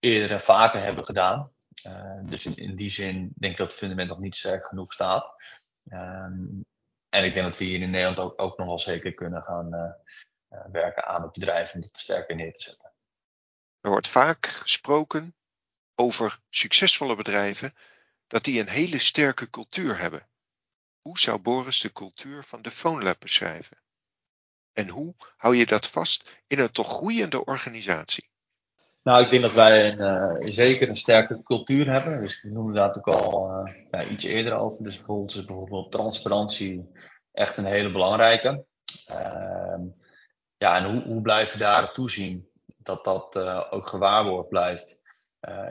eerder 0.05 0.31
en 0.31 0.41
vaker 0.41 0.81
hebben 0.81 1.05
gedaan. 1.05 1.51
dus 2.23 2.45
in, 2.45 2.55
in 2.55 2.75
die 2.75 2.89
zin 2.89 3.33
denk 3.35 3.51
ik 3.51 3.57
dat 3.57 3.67
het 3.67 3.79
fundament 3.79 4.09
nog 4.09 4.19
niet 4.19 4.35
sterk 4.35 4.65
genoeg 4.65 4.93
staat. 4.93 5.35
Um, 5.91 6.65
en 7.09 7.23
ik 7.23 7.33
denk 7.33 7.45
dat 7.45 7.57
we 7.57 7.63
hier 7.63 7.81
in 7.81 7.89
Nederland 7.89 8.19
ook, 8.19 8.41
ook 8.41 8.57
nog 8.57 8.67
wel 8.67 8.79
zeker 8.79 9.13
kunnen 9.13 9.43
gaan 9.43 9.73
uh, 9.73 9.79
uh, 10.49 10.65
werken 10.71 11.05
aan 11.05 11.21
het 11.21 11.31
bedrijf 11.31 11.73
om 11.73 11.81
het 11.81 11.97
sterker 11.97 12.35
neer 12.35 12.53
te 12.53 12.61
zetten. 12.61 12.91
Er 13.81 13.89
wordt 13.89 14.07
vaak 14.07 14.45
gesproken 14.45 15.35
over 15.95 16.39
succesvolle 16.49 17.15
bedrijven 17.15 17.73
dat 18.27 18.43
die 18.43 18.59
een 18.59 18.69
hele 18.69 18.99
sterke 18.99 19.49
cultuur 19.49 19.99
hebben. 19.99 20.27
Hoe 21.01 21.19
zou 21.19 21.39
Boris 21.39 21.79
de 21.79 21.91
cultuur 21.91 22.43
van 22.43 22.61
de 22.61 22.71
PhoneLab 22.71 23.19
beschrijven? 23.19 23.77
En 24.73 24.89
hoe 24.89 25.15
hou 25.37 25.55
je 25.55 25.65
dat 25.65 25.89
vast 25.89 26.43
in 26.47 26.59
een 26.59 26.71
toch 26.71 26.87
groeiende 26.87 27.45
organisatie? 27.45 28.29
Nou, 29.05 29.23
ik 29.23 29.29
denk 29.29 29.41
dat 29.41 29.55
wij 29.55 29.91
een, 29.91 29.99
uh, 30.41 30.51
zeker 30.51 30.89
een 30.89 30.95
sterke 30.95 31.43
cultuur 31.43 31.91
hebben. 31.91 32.21
Dus 32.21 32.41
we 32.41 32.49
noemen 32.49 32.73
daar 32.73 32.95
ook 32.97 33.07
al 33.07 33.49
uh, 33.49 33.73
ja, 33.91 34.03
iets 34.03 34.23
eerder 34.23 34.53
over. 34.53 34.83
Dus 34.83 34.97
voor 34.97 35.15
ons 35.15 35.35
is 35.35 35.45
bijvoorbeeld 35.45 35.91
transparantie 35.91 36.91
echt 37.31 37.57
een 37.57 37.65
hele 37.65 37.91
belangrijke. 37.91 38.65
Uh, 39.11 39.79
ja, 40.57 40.77
en 40.77 40.91
hoe, 40.91 41.01
hoe 41.03 41.21
blijf 41.21 41.51
je 41.51 41.57
daar 41.57 41.93
toezien 41.93 42.49
dat 42.77 43.03
dat 43.03 43.35
uh, 43.35 43.63
ook 43.69 43.87
gewaarborgd 43.87 44.49
blijft? 44.49 45.03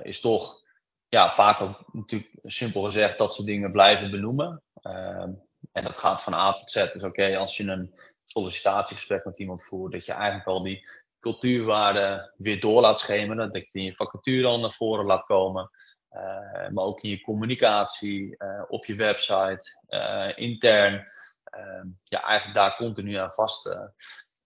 is 0.03 0.20
toch 0.20 0.62
ja, 1.09 1.31
vaak 1.31 1.61
ook 1.61 1.85
natuurlijk 1.92 2.31
simpel 2.42 2.83
gezegd 2.83 3.18
dat 3.18 3.35
ze 3.35 3.44
dingen 3.44 3.73
blijven 3.73 4.11
benoemen. 4.11 4.62
Ehm, 4.83 5.33
en 5.73 5.85
dat 5.85 5.97
gaat 5.97 6.23
van 6.23 6.35
A 6.35 6.53
tot 6.53 6.70
Z. 6.70 6.92
Dus 6.92 7.03
oké, 7.03 7.37
als 7.37 7.57
je 7.57 7.64
een 7.64 7.94
sollicitatiegesprek 8.25 9.25
met 9.25 9.38
iemand 9.38 9.64
voert, 9.64 9.92
dat 9.92 10.07
je 10.07 10.12
eigenlijk 10.12 10.47
al 10.47 10.62
die 10.62 10.87
cultuurwaarden 11.24 12.32
weer 12.37 12.60
door 12.60 12.80
laat 12.80 12.98
schemeren. 12.98 13.52
Dat 13.52 13.72
je 13.72 13.78
in 13.78 13.84
je 13.84 13.94
vacature 13.94 14.46
al 14.46 14.60
naar 14.60 14.72
voren 14.72 15.04
laat 15.04 15.24
komen. 15.24 15.70
Uh, 16.10 16.68
maar 16.68 16.84
ook 16.84 17.00
in 17.00 17.10
je 17.10 17.20
communicatie, 17.20 18.34
uh, 18.38 18.62
op 18.68 18.84
je 18.84 18.94
website, 18.94 19.78
uh, 19.88 20.32
intern. 20.34 21.04
Ehm, 21.44 21.87
ja, 22.02 22.22
eigenlijk 22.22 22.58
daar 22.58 22.76
continu 22.76 23.14
aan 23.14 23.32
vast 23.32 23.76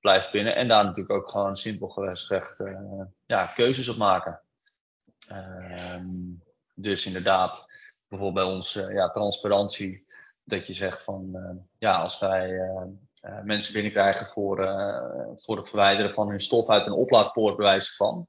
blijft 0.01 0.31
pinnen. 0.31 0.55
En 0.55 0.69
daar 0.69 0.85
natuurlijk 0.85 1.19
ook 1.19 1.29
gewoon 1.29 1.57
simpel 1.57 1.89
gezegd 1.89 2.65
ja, 3.27 3.47
keuzes 3.47 3.89
op 3.89 3.97
maken. 3.97 4.43
Ehm, 5.29 6.07
dus 6.75 7.07
inderdaad, 7.07 7.67
bijvoorbeeld 8.09 8.47
bij 8.47 8.55
ons 8.55 8.73
ja, 8.73 9.11
transparantie. 9.11 10.07
Dat 10.45 10.67
je 10.67 10.73
zegt 10.73 11.03
van 11.03 11.37
ja, 11.79 12.03
als 12.03 12.19
wij 12.19 12.61
uh, 13.23 13.41
mensen 13.43 13.73
binnenkrijgen 13.73 14.27
voor, 14.27 14.61
uh, 14.61 15.35
voor 15.35 15.57
het 15.57 15.69
verwijderen 15.69 16.15
van 16.15 16.29
hun 16.29 16.41
stof 16.41 16.69
uit 16.69 16.87
een 16.87 16.93
oplaadpoort, 16.93 17.57
bewijs 17.57 17.97
van. 17.97 18.27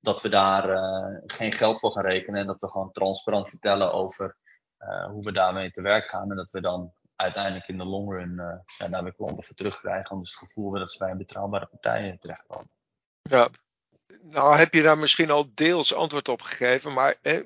Dat 0.00 0.22
we 0.22 0.28
daar 0.28 0.70
uh, 0.70 1.20
geen 1.26 1.52
geld 1.52 1.78
voor 1.80 1.92
gaan 1.92 2.04
rekenen 2.04 2.40
en 2.40 2.46
dat 2.46 2.60
we 2.60 2.68
gewoon 2.68 2.92
transparant 2.92 3.48
vertellen 3.48 3.92
over 3.92 4.36
hoe 5.10 5.24
we 5.24 5.32
daarmee 5.32 5.70
te 5.70 5.82
werk 5.82 6.04
gaan. 6.04 6.30
En 6.30 6.36
dat 6.36 6.50
we 6.50 6.60
dan 6.60 6.92
uiteindelijk 7.16 7.68
in 7.68 7.78
de 7.78 7.84
long 7.84 8.12
run 8.12 8.36
daar 8.90 9.02
weer 9.02 9.14
klanten 9.14 9.42
voor 9.42 9.54
terugkrijgen. 9.54 10.18
Dus 10.18 10.30
het 10.30 10.48
gevoel 10.48 10.70
dat 10.70 10.92
ze 10.92 10.98
bij 10.98 11.10
een 11.10 11.18
betrouwbare 11.18 11.66
partij 11.66 12.16
terechtkomen. 12.18 12.70
Ja, 13.22 13.48
nou 14.22 14.56
heb 14.56 14.74
je 14.74 14.82
daar 14.82 14.98
misschien 14.98 15.30
al 15.30 15.50
deels 15.54 15.94
antwoord 15.94 16.28
op 16.28 16.42
gegeven, 16.42 16.92
maar 16.92 17.16
hè, 17.22 17.42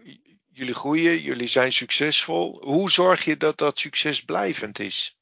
jullie 0.50 0.74
groeien, 0.74 1.20
jullie 1.20 1.46
zijn 1.46 1.72
succesvol. 1.72 2.62
Hoe 2.64 2.90
zorg 2.90 3.24
je 3.24 3.36
dat 3.36 3.58
dat 3.58 3.78
succes 3.78 4.24
blijvend 4.24 4.78
is? 4.78 5.18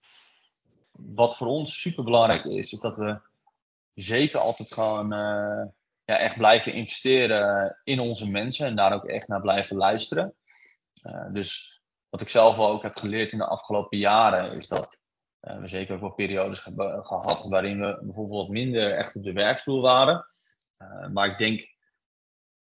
Wat 1.07 1.37
voor 1.37 1.47
ons 1.47 1.81
super 1.81 2.05
belangrijk 2.05 2.45
is, 2.45 2.73
is 2.73 2.81
dat 2.81 2.97
we 2.97 3.21
zeker 3.95 4.41
altijd 4.41 4.73
gewoon 4.73 5.13
uh, 5.13 5.65
ja, 6.05 6.19
echt 6.19 6.37
blijven 6.37 6.73
investeren 6.73 7.79
in 7.85 8.01
onze 8.01 8.31
mensen 8.31 8.67
en 8.67 8.77
daar 8.77 8.93
ook 8.93 9.05
echt 9.05 9.29
naar 9.29 9.41
blijven 9.41 9.77
luisteren. 9.77 10.35
Uh, 11.07 11.33
dus 11.33 11.81
wat 12.09 12.21
ik 12.21 12.29
zelf 12.29 12.59
ook 12.59 12.83
heb 12.83 12.97
geleerd 12.97 13.33
in 13.33 13.39
de 13.39 13.47
afgelopen 13.47 13.99
jaren, 13.99 14.57
is 14.57 14.69
dat 14.69 14.99
uh, 15.41 15.59
we 15.59 15.69
zeker 15.69 15.95
ook 15.95 16.01
wel 16.01 16.13
periodes 16.13 16.65
hebben 16.65 17.05
gehad 17.05 17.49
waarin 17.49 17.81
we 17.81 17.99
bijvoorbeeld 18.03 18.49
minder 18.49 18.97
echt 18.97 19.17
op 19.17 19.25
de 19.25 19.33
werkvloer 19.33 19.81
waren. 19.81 20.27
maar 21.13 21.27
ik 21.27 21.39
denk 21.39 21.71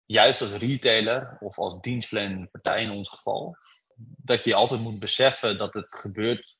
juist 0.05 0.41
als 0.41 0.53
retailer 0.53 1.37
of 1.41 1.59
als 1.59 1.81
dienstverlenende 1.81 2.47
partij 2.47 2.83
in 2.83 2.91
ons 2.91 3.09
geval, 3.09 3.57
dat 4.01 4.45
je 4.45 4.55
altijd 4.55 4.81
moet 4.81 4.99
beseffen 4.99 5.59
dat 5.59 5.73
het 5.73 5.95
gebeurt 5.95 6.60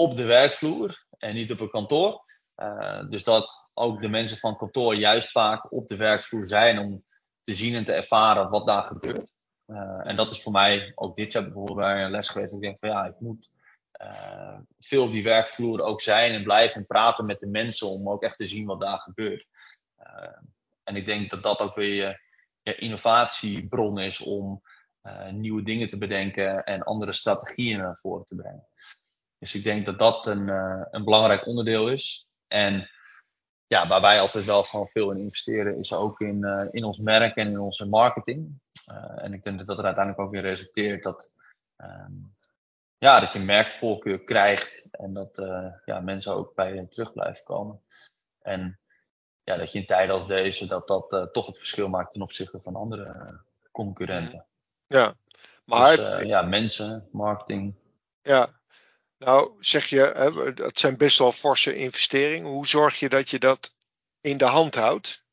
op 0.00 0.16
de 0.16 0.24
werkvloer 0.24 1.04
en 1.18 1.34
niet 1.34 1.50
op 1.52 1.60
een 1.60 1.70
kantoor. 1.70 2.24
Uh, 2.56 3.08
dus 3.08 3.24
dat 3.24 3.68
ook 3.74 4.00
de 4.00 4.08
mensen 4.08 4.38
van 4.38 4.56
kantoor 4.56 4.94
juist 4.94 5.30
vaak 5.30 5.72
op 5.72 5.88
de 5.88 5.96
werkvloer 5.96 6.46
zijn 6.46 6.78
om 6.78 7.04
te 7.44 7.54
zien 7.54 7.74
en 7.74 7.84
te 7.84 7.92
ervaren 7.92 8.50
wat 8.50 8.66
daar 8.66 8.84
gebeurt. 8.84 9.32
Uh, 9.66 10.00
en 10.06 10.16
dat 10.16 10.30
is 10.30 10.42
voor 10.42 10.52
mij 10.52 10.92
ook 10.94 11.16
dit 11.16 11.32
jaar 11.32 11.42
bijvoorbeeld 11.42 11.78
bij 11.78 12.04
een 12.04 12.10
les 12.10 12.28
geweest. 12.28 12.52
Ik 12.52 12.60
denk 12.60 12.78
van 12.78 12.88
ja, 12.88 13.04
ik 13.04 13.20
moet 13.20 13.50
uh, 14.02 14.58
veel 14.78 15.04
op 15.04 15.10
die 15.10 15.22
werkvloer 15.22 15.80
ook 15.80 16.00
zijn 16.00 16.32
en 16.32 16.42
blijven 16.42 16.80
en 16.80 16.86
praten 16.86 17.26
met 17.26 17.40
de 17.40 17.46
mensen 17.46 17.88
om 17.88 18.10
ook 18.10 18.22
echt 18.22 18.36
te 18.36 18.48
zien 18.48 18.66
wat 18.66 18.80
daar 18.80 18.98
gebeurt. 18.98 19.46
en 20.82 20.96
ik 20.96 21.06
denk 21.06 21.30
dat 21.30 21.42
dat 21.42 21.58
ook 21.58 21.74
weer 21.74 22.22
je 22.62 22.74
innovatiebron 22.74 23.98
is 23.98 24.20
om 24.20 24.62
nieuwe 25.30 25.62
dingen 25.62 25.88
te 25.88 25.98
bedenken 25.98 26.64
en 26.64 26.82
andere 26.82 27.12
strategieën 27.12 27.78
naar 27.78 27.96
voren 27.96 28.24
te 28.24 28.34
brengen. 28.34 28.68
Dus 29.38 29.54
ik 29.54 29.64
denk 29.64 29.86
dat 29.86 29.98
dat 29.98 30.26
een, 30.26 30.48
uh, 30.48 30.84
een 30.90 31.04
belangrijk 31.04 31.46
onderdeel 31.46 31.90
is. 31.90 32.32
En 32.46 32.90
ja, 33.66 33.88
waar 33.88 34.00
wij 34.00 34.20
altijd 34.20 34.44
wel 34.44 34.62
gewoon 34.62 34.88
veel 34.88 35.10
in 35.10 35.18
investeren, 35.18 35.78
is 35.78 35.92
ook 35.92 36.20
in, 36.20 36.44
uh, 36.44 36.68
in 36.70 36.84
ons 36.84 36.98
merk 36.98 37.36
en 37.36 37.48
in 37.48 37.58
onze 37.58 37.88
marketing. 37.88 38.60
Uh, 38.90 39.24
en 39.24 39.32
ik 39.32 39.42
denk 39.42 39.58
dat 39.58 39.66
dat 39.66 39.78
er 39.78 39.84
uiteindelijk 39.84 40.24
ook 40.24 40.32
weer 40.32 40.42
resulteert 40.42 41.02
dat, 41.02 41.34
um, 41.76 42.36
ja, 42.98 43.20
dat 43.20 43.32
je 43.32 43.38
merkvoorkeur 43.38 44.24
krijgt 44.24 44.88
en 44.90 45.12
dat 45.12 45.30
ja, 45.84 46.00
mensen 46.00 46.32
ook 46.32 46.54
bij 46.54 46.74
je 46.74 46.88
terug 46.88 47.12
blijven 47.12 47.44
komen. 47.44 47.82
En 48.42 48.80
ja, 49.44 49.56
dat 49.56 49.72
je 49.72 49.78
in 49.78 49.86
tijden 49.86 50.14
als 50.14 50.26
deze, 50.26 50.66
dat 50.66 50.88
dat 50.88 51.28
toch 51.32 51.46
het 51.46 51.58
verschil 51.58 51.88
maakt 51.88 52.12
ten 52.12 52.22
opzichte 52.22 52.60
van 52.60 52.76
andere 52.76 53.40
concurrenten. 53.72 54.46
Ja, 54.86 55.14
maar. 55.64 55.96
Dus, 55.96 56.26
ja, 56.26 56.42
mensen, 56.42 57.08
marketing. 57.12 57.74
Ja, 58.22 58.57
nou, 59.18 59.52
zeg 59.60 59.86
je, 59.86 60.52
dat 60.54 60.78
zijn 60.78 60.96
best 60.96 61.18
wel 61.18 61.32
forse 61.32 61.76
investeringen. 61.76 62.50
Hoe 62.50 62.66
zorg 62.66 62.98
je 62.98 63.08
dat 63.08 63.30
je 63.30 63.38
dat 63.38 63.74
in 64.20 64.36
de 64.36 64.44
hand 64.44 64.74
houdt? 64.74 65.26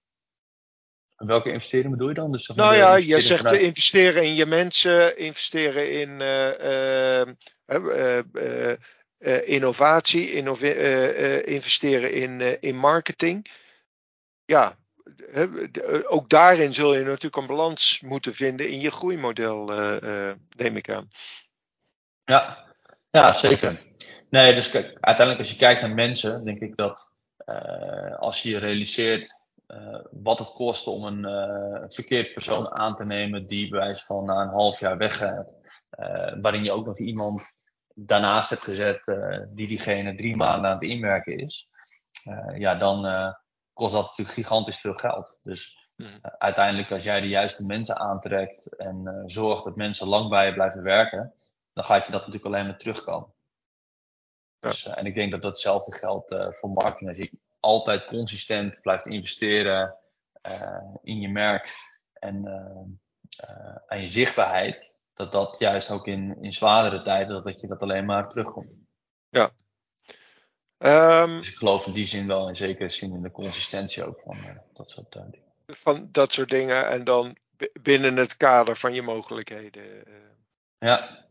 Welke 1.15 1.51
investeringen 1.51 1.91
bedoel 1.91 2.07
je 2.07 2.13
dan? 2.13 2.31
Dus 2.31 2.47
nou 2.47 2.75
ja, 2.75 2.95
je 2.95 3.21
zegt 3.21 3.41
vanuit... 3.41 3.61
investeren 3.61 4.23
in 4.23 4.35
je 4.35 4.45
mensen, 4.45 5.17
investeren 5.17 5.91
in 5.91 6.09
uh, 6.09 7.25
uh, 7.67 8.21
uh, 9.19 9.47
innovatie, 9.47 10.31
innove 10.31 11.43
investeren 11.43 12.11
in, 12.11 12.61
in 12.61 12.75
marketing. 12.75 13.47
Ja, 14.45 14.77
ook 16.03 16.29
daarin 16.29 16.73
zul 16.73 16.95
je 16.95 17.03
natuurlijk 17.03 17.35
een 17.35 17.47
balans 17.47 17.99
moeten 17.99 18.33
vinden 18.33 18.69
in 18.69 18.79
je 18.79 18.91
groeimodel, 18.91 19.65
neem 20.57 20.75
ik 20.75 20.89
aan. 20.89 21.09
Ja, 22.23 22.64
ja 23.15 23.31
zeker. 23.31 23.81
Nee, 24.29 24.55
dus 24.55 24.69
kijk, 24.69 24.85
uiteindelijk 24.85 25.39
als 25.39 25.51
je 25.51 25.57
kijkt 25.57 25.81
naar 25.81 25.93
mensen, 25.93 26.45
denk 26.45 26.59
ik 26.59 26.75
dat 26.75 27.09
als 28.19 28.41
je 28.41 28.57
realiseert 28.57 29.39
wat 30.11 30.39
het 30.39 30.53
kost 30.53 30.87
om 30.87 31.03
een 31.03 31.25
uh, 31.25 31.83
verkeerd 31.87 32.33
persoon 32.33 32.71
aan 32.71 32.95
te 32.95 33.05
nemen 33.05 33.47
die 33.47 33.69
bij 33.69 33.79
wijze 33.79 34.05
van 34.05 34.25
na 34.25 34.41
een 34.41 34.49
half 34.49 34.79
jaar 34.79 34.97
weggaat, 34.97 35.47
waarin 36.41 36.63
je 36.63 36.71
ook 36.71 36.85
nog 36.85 36.99
iemand 36.99 37.67
daarnaast 37.93 38.49
hebt 38.49 38.63
gezet 38.63 39.17
die 39.49 39.67
diegene 39.67 40.15
drie 40.15 40.35
maanden 40.35 40.69
aan 40.69 40.75
het 40.75 40.89
inwerken 40.89 41.37
is, 41.37 41.69
ja, 42.57 42.75
dan 42.75 43.35
kost 43.73 43.93
dat 43.93 44.07
natuurlijk 44.07 44.37
gigantisch 44.37 44.79
veel 44.79 44.93
geld. 44.93 45.39
Dus 45.43 45.89
mm. 45.95 46.07
uiteindelijk 46.21 46.91
als 46.91 47.03
jij 47.03 47.21
de 47.21 47.27
juiste 47.27 47.65
mensen 47.65 47.97
aantrekt 47.97 48.75
en 48.75 49.23
zorgt 49.25 49.63
dat 49.63 49.75
mensen 49.75 50.07
lang 50.07 50.29
bij 50.29 50.45
je 50.45 50.53
blijven 50.53 50.83
werken, 50.83 51.33
dan 51.75 51.83
gaat 51.83 52.05
je 52.05 52.11
dat 52.11 52.25
natuurlijk 52.25 52.45
alleen 52.45 52.65
maar 52.65 52.77
terugkomen. 52.77 53.33
Ja. 54.59 54.69
Dus, 54.69 54.85
en 54.85 55.05
ik 55.05 55.15
denk 55.15 55.31
dat 55.31 55.41
datzelfde 55.41 55.91
geldt 55.91 56.35
voor 56.59 56.69
marketing. 56.69 57.09
Als 57.09 57.17
je 57.17 57.31
altijd 57.59 58.05
consistent 58.05 58.81
blijft 58.81 59.05
investeren 59.05 59.95
in 61.01 61.19
je 61.19 61.29
merk 61.29 61.69
en 62.13 62.47
aan 63.87 64.01
je 64.01 64.07
zichtbaarheid, 64.07 64.95
dat 65.13 65.31
dat 65.31 65.55
juist 65.59 65.89
ook 65.89 66.07
in, 66.07 66.37
in 66.41 66.53
zwaardere 66.53 67.01
tijden, 67.01 67.33
dat, 67.33 67.43
dat 67.43 67.61
je 67.61 67.67
dat 67.67 67.81
alleen 67.81 68.05
maar 68.05 68.29
terugkomt. 68.29 68.71
Ja. 69.29 69.51
Um, 70.77 71.37
dus 71.37 71.49
ik 71.49 71.55
geloof 71.55 71.85
in 71.85 71.93
die 71.93 72.07
zin 72.07 72.27
wel 72.27 72.47
in 72.47 72.55
zekere 72.55 72.89
zin 72.89 73.13
in 73.13 73.21
de 73.21 73.31
consistentie 73.31 74.03
ook 74.03 74.21
van 74.21 74.37
uh, 74.37 74.57
dat 74.73 74.91
soort 74.91 75.15
uh, 75.15 75.23
dingen. 75.31 75.53
Van 75.67 76.09
dat 76.11 76.31
soort 76.31 76.49
dingen 76.49 76.87
en 76.87 77.03
dan 77.03 77.37
binnen 77.81 78.15
het 78.15 78.37
kader 78.37 78.75
van 78.75 78.93
je 78.93 79.01
mogelijkheden. 79.01 80.09
Uh. 80.09 80.15
Ja. 80.77 81.24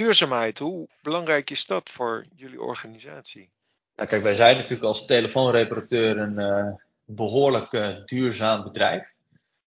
Duurzaamheid, 0.00 0.58
hoe 0.58 0.88
belangrijk 1.02 1.50
is 1.50 1.66
dat 1.66 1.90
voor 1.90 2.24
jullie 2.34 2.60
organisatie? 2.60 3.50
Ja, 3.94 4.04
kijk, 4.04 4.22
wij 4.22 4.34
zijn 4.34 4.54
natuurlijk 4.56 4.82
als 4.82 5.06
telefoonreparateur 5.06 6.18
een 6.18 6.80
behoorlijk 7.04 7.70
duurzaam 8.06 8.62
bedrijf. 8.62 9.12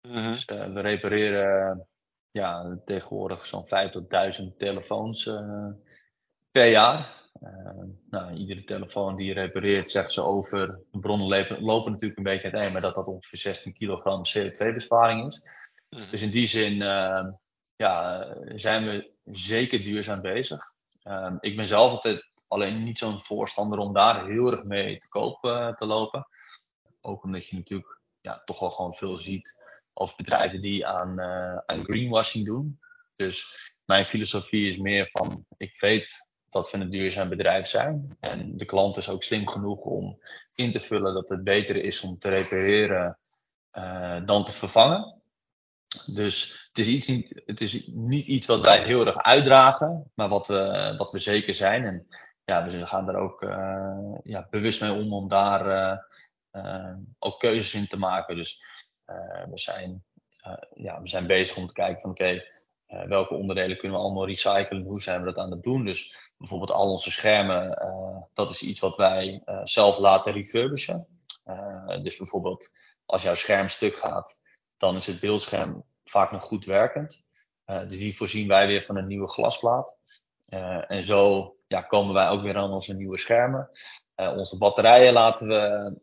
-hmm. 0.01 0.31
Dus 0.31 0.45
we 0.45 0.81
repareren 0.81 1.87
ja, 2.31 2.77
tegenwoordig 2.85 3.45
zo'n 3.45 3.65
5 3.65 3.91
tot 3.91 4.09
1000 4.09 4.59
telefoons 4.59 5.29
per 6.51 6.67
jaar. 6.67 7.13
Nou, 8.09 8.33
iedere 8.33 8.63
telefoon 8.63 9.15
die 9.15 9.27
je 9.27 9.33
repareert, 9.33 9.91
zegt 9.91 10.11
ze 10.11 10.21
over. 10.21 10.79
De 10.91 10.99
bronnen 10.99 11.61
lopen, 11.61 11.91
natuurlijk 11.91 12.17
een 12.17 12.23
beetje 12.23 12.51
uiteen, 12.51 12.71
maar 12.71 12.81
dat 12.81 12.95
dat 12.95 13.05
ongeveer 13.05 13.39
16 13.39 13.73
kilogram 13.73 14.21
CO2-besparing 14.37 15.25
is. 15.25 15.47
Mm. 15.89 16.09
Dus 16.11 16.21
in 16.21 16.31
die 16.31 16.47
zin 16.47 16.75
ja, 17.75 18.27
zijn 18.55 18.85
we 18.85 19.10
zeker 19.23 19.83
duurzaam 19.83 20.21
bezig. 20.21 20.73
Ehm, 21.03 21.37
ik 21.39 21.55
ben 21.55 21.65
zelf 21.65 21.91
altijd 21.91 22.29
alleen 22.47 22.83
niet 22.83 22.97
zo'n 22.97 23.19
voorstander 23.19 23.79
om 23.79 23.93
daar 23.93 24.25
heel 24.25 24.51
erg 24.51 24.63
mee 24.63 24.97
te 24.97 25.07
koop 25.07 25.41
te 25.75 25.85
lopen. 25.85 26.27
Ook 27.01 27.23
omdat 27.23 27.47
je 27.47 27.55
natuurlijk 27.55 27.99
ja, 28.21 28.41
toch 28.45 28.59
wel 28.59 28.71
gewoon 28.71 28.95
veel 28.95 29.17
ziet 29.17 29.59
of 29.93 30.15
bedrijven 30.15 30.61
die 30.61 30.87
aan, 30.87 31.19
uh, 31.19 31.57
aan 31.57 31.83
greenwashing 31.83 32.45
doen. 32.45 32.79
Dus 33.15 33.69
mijn 33.85 34.05
filosofie 34.05 34.69
is 34.69 34.77
meer 34.77 35.09
van, 35.09 35.45
ik 35.57 35.79
weet 35.79 36.25
dat 36.49 36.71
we 36.71 36.77
een 36.77 36.89
duurzaam 36.89 37.29
bedrijf 37.29 37.67
zijn. 37.67 38.17
En 38.19 38.57
de 38.57 38.65
klant 38.65 38.97
is 38.97 39.09
ook 39.09 39.23
slim 39.23 39.47
genoeg 39.47 39.79
om 39.79 40.21
in 40.53 40.71
te 40.71 40.79
vullen 40.79 41.13
dat 41.13 41.29
het 41.29 41.43
beter 41.43 41.75
is 41.75 42.01
om 42.01 42.17
te 42.17 42.29
repareren 42.29 43.19
uh, 43.73 44.25
dan 44.25 44.45
te 44.45 44.51
vervangen. 44.51 45.20
Dus 46.05 46.67
het 46.67 46.85
is, 46.85 46.87
iets 46.87 47.07
niet, 47.07 47.41
het 47.45 47.61
is 47.61 47.87
niet 47.87 48.25
iets 48.25 48.47
wat 48.47 48.61
wij 48.61 48.83
heel 48.83 49.05
erg 49.05 49.17
uitdragen, 49.17 50.11
maar 50.13 50.29
wat 50.29 50.47
we, 50.47 50.93
wat 50.97 51.11
we 51.11 51.19
zeker 51.19 51.53
zijn. 51.53 51.85
En 51.85 52.07
ja, 52.45 52.65
we 52.65 52.87
gaan 52.87 53.09
er 53.09 53.15
ook 53.15 53.41
uh, 53.41 54.17
ja, 54.23 54.47
bewust 54.49 54.81
mee 54.81 54.93
om 54.93 55.13
om 55.13 55.27
daar 55.27 55.65
uh, 56.51 56.93
ook 57.19 57.39
keuzes 57.39 57.73
in 57.73 57.87
te 57.87 57.97
maken. 57.97 58.35
Dus 58.35 58.63
eh, 59.11 59.43
we, 59.49 59.57
zijn, 59.57 60.03
eh, 60.37 60.53
ja, 60.73 61.01
we 61.01 61.07
zijn 61.07 61.27
bezig 61.27 61.57
om 61.57 61.67
te 61.67 61.73
kijken 61.73 62.01
van 62.01 62.11
oké, 62.11 62.43
eh, 62.85 63.03
welke 63.03 63.33
onderdelen 63.33 63.77
kunnen 63.77 63.97
we 63.97 64.03
allemaal 64.03 64.25
recyclen? 64.25 64.83
Hoe 64.83 65.01
zijn 65.01 65.19
we 65.19 65.25
dat 65.25 65.37
aan 65.37 65.51
het 65.51 65.63
doen? 65.63 65.85
Dus 65.85 66.31
bijvoorbeeld 66.37 66.71
al 66.71 66.91
onze 66.91 67.11
schermen, 67.11 67.77
dat 68.33 68.51
is 68.51 68.61
iets 68.61 68.79
wat 68.79 68.95
wij 68.95 69.41
zelf 69.63 69.97
laten 69.97 70.33
refurbishen. 70.33 71.07
dus 72.01 72.17
bijvoorbeeld 72.17 72.69
als 73.05 73.23
jouw 73.23 73.35
scherm 73.35 73.69
stuk 73.69 73.95
gaat, 73.95 74.37
dan 74.81 74.95
is 74.95 75.07
het 75.07 75.19
beeldscherm 75.19 75.83
vaak 76.05 76.31
nog 76.31 76.43
goed 76.43 76.65
werkend. 76.65 77.23
dus 77.65 77.97
die 77.97 78.17
voorzien 78.17 78.47
wij 78.47 78.67
weer 78.67 78.83
van 78.83 78.97
een 78.97 79.07
nieuwe 79.07 79.29
glasplaat. 79.29 79.95
en 80.87 81.03
zo 81.03 81.55
ja, 81.67 81.81
komen 81.81 82.13
wij 82.13 82.29
ook 82.29 82.41
weer 82.41 82.57
aan 82.57 82.71
onze 82.71 82.93
nieuwe 82.93 83.17
schermen. 83.17 83.69
Uh, 84.15 84.37
onze 84.37 84.57
batterijen 84.57 85.13
laten 85.13 85.47
we 85.47 85.93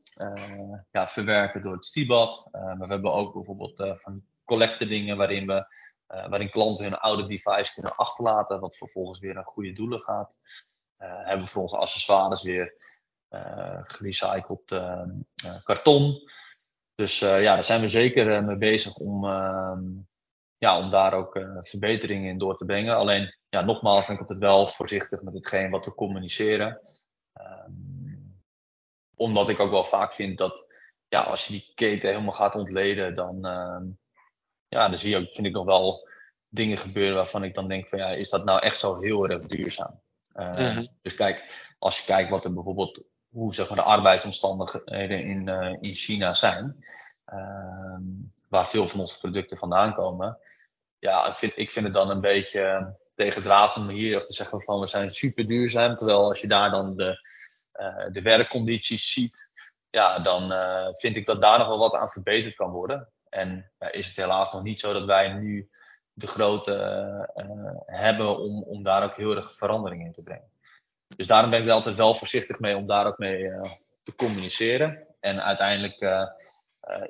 ja, 0.91 1.09
verwerken 1.09 1.63
door 1.63 1.73
het 1.73 1.85
Stibad. 1.85 2.49
Maar 2.53 2.79
we 2.79 2.87
hebben 2.87 3.13
ook 3.13 3.33
bijvoorbeeld 3.33 3.99
van 4.03 4.23
collecte 4.45 4.87
dingen 4.87 5.17
waarin, 5.17 5.47
we, 5.47 5.67
waarin 6.07 6.51
klanten 6.51 6.85
hun 6.85 6.97
oude 6.97 7.27
device 7.27 7.73
kunnen 7.73 7.97
achterlaten, 7.97 8.61
wat 8.61 8.77
vervolgens 8.77 9.21
weer 9.21 9.35
naar 9.35 9.45
goede 9.45 9.73
doelen 9.73 10.01
gaat. 10.01 10.37
hebben 10.97 11.45
we 11.45 11.51
voor 11.51 11.63
onze 11.63 11.77
accessoires 11.77 12.43
weer 12.43 12.75
gerecycled 13.83 14.81
karton. 15.65 16.31
Dus 16.99 17.19
ja, 17.19 17.55
daar 17.55 17.65
zijn 17.65 17.81
we 17.81 17.89
zeker 17.89 18.45
mee 18.45 18.57
bezig 18.57 18.95
om, 18.97 19.25
ehm, 19.25 19.83
ja, 20.57 20.79
om 20.79 20.91
daar 20.91 21.13
ook 21.15 21.47
verbeteringen 21.63 22.31
in 22.31 22.39
door 22.39 22.57
te 22.57 22.65
brengen. 22.65 22.97
Alleen, 22.97 23.37
ja, 23.49 23.61
nogmaals 23.61 24.07
ben 24.07 24.15
ik 24.15 24.21
altijd 24.21 24.39
wel 24.39 24.69
voorzichtig 24.69 25.23
met 25.23 25.35
hetgeen 25.35 25.71
wat 25.71 25.85
we 25.85 25.95
communiceren. 25.95 26.81
Ehm, 27.33 27.73
omdat 29.15 29.49
ik 29.49 29.61
ook 29.61 29.71
wel 29.71 29.85
vaak 29.85 30.13
vind 30.13 30.39
dat 30.39 30.67
ja, 31.09 31.23
als 31.23 31.47
je 31.47 31.53
die 31.53 31.73
keten 31.75 32.09
helemaal 32.09 32.33
gaat 32.33 32.55
ontleden, 32.55 33.15
dan, 33.15 33.47
uh, 33.47 33.81
ja, 34.69 34.89
dan 34.89 34.99
zie 34.99 35.11
je 35.11 35.17
ook, 35.17 35.35
vind 35.35 35.47
ik 35.47 35.53
nog 35.53 35.65
wel 35.65 36.09
dingen 36.49 36.79
gebeuren 36.79 37.17
waarvan 37.17 37.45
ik 37.45 37.55
dan 37.55 37.69
denk 37.69 37.89
van 37.89 37.99
ja, 37.99 38.11
is 38.11 38.29
dat 38.29 38.45
nou 38.45 38.61
echt 38.61 38.79
zo 38.79 39.01
heel 39.01 39.29
erg 39.29 39.47
duurzaam? 39.47 40.01
Uh, 40.35 40.79
Dus 41.03 41.15
kijk, 41.15 41.69
als 41.79 41.99
je 41.99 42.05
kijkt 42.05 42.31
wat 42.31 42.45
er 42.45 42.55
bijvoorbeeld, 42.55 43.01
hoe 43.31 43.55
zeg 43.55 43.69
maar 43.69 43.77
de 43.79 43.85
arbeidsomstandigheden 43.85 45.25
in, 45.25 45.47
uh, 45.47 45.77
in 45.81 45.95
China 45.95 46.35
zijn, 46.35 46.85
ehm, 47.25 48.03
waar 48.49 48.67
veel 48.67 48.89
van 48.89 49.01
onze 49.01 49.19
producten 49.19 49.57
vandaan 49.57 49.95
komen. 49.95 50.39
Ja, 50.99 51.29
ik 51.29 51.35
vind, 51.35 51.53
ik 51.57 51.71
vind 51.71 51.85
het 51.85 51.95
dan 51.95 52.11
een 52.11 52.21
beetje 52.21 52.97
tegen 53.15 53.77
om 53.77 53.89
hier 53.89 54.25
te 54.25 54.33
zeggen 54.33 54.63
van 54.63 54.81
we 54.81 54.87
zijn 54.87 55.11
super 55.11 55.47
duurzaam. 55.47 55.97
Terwijl 55.97 56.25
als 56.25 56.41
je 56.41 56.47
daar 56.47 56.71
dan 56.71 56.97
de, 56.97 57.29
uh, 57.81 58.07
de 58.13 58.23
werkcondities 58.23 59.13
ziet, 59.13 59.49
ja, 59.91 60.19
dan 60.19 60.53
uh, 60.53 60.87
vind 60.91 61.17
ik 61.17 61.27
dat 61.27 61.43
daar 61.43 61.59
nog 61.59 61.69
wel 61.69 61.79
wat 61.79 61.95
aan 61.95 62.11
verbeterd 62.11 62.55
kan 62.55 62.71
worden. 62.71 63.09
En 63.29 63.71
uh, 63.79 63.89
is 63.93 64.07
het 64.07 64.17
helaas 64.17 64.53
nog 64.53 64.63
niet 64.63 64.81
zo 64.81 64.93
dat 64.93 65.05
wij 65.05 65.33
nu 65.33 65.69
de 66.13 66.27
grootte 66.27 66.73
hebben 67.87 68.39
om, 68.39 68.63
om 68.63 68.83
daar 68.83 69.05
ook 69.05 69.17
heel 69.17 69.37
erg 69.37 69.57
verandering 69.57 70.05
in 70.05 70.13
te 70.13 70.23
brengen. 70.23 70.51
Dus 71.19 71.27
daarom 71.27 71.51
ben 71.51 71.63
ik 71.63 71.69
altijd 71.69 71.97
wel 71.97 72.15
voorzichtig 72.15 72.59
mee 72.59 72.77
om 72.77 72.87
daar 72.87 73.07
ook 73.07 73.19
mee 73.19 73.51
te 74.03 74.15
communiceren. 74.15 75.07
En 75.21 75.43
uiteindelijk 75.43 75.99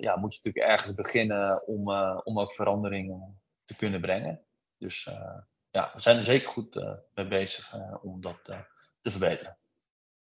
ja, 0.00 0.16
moet 0.16 0.34
je 0.34 0.40
natuurlijk 0.42 0.72
ergens 0.72 0.94
beginnen 0.94 1.66
om, 1.66 1.90
om 2.24 2.40
ook 2.40 2.54
veranderingen 2.54 3.40
te 3.64 3.76
kunnen 3.76 4.00
brengen. 4.00 4.44
Dus 4.78 5.08
ja, 5.70 5.90
we 5.94 6.00
zijn 6.00 6.16
er 6.16 6.22
zeker 6.22 6.48
goed 6.48 6.74
mee 7.14 7.26
bezig 7.26 7.74
om 8.02 8.20
dat 8.20 8.44
te 9.00 9.10
verbeteren. 9.10 9.58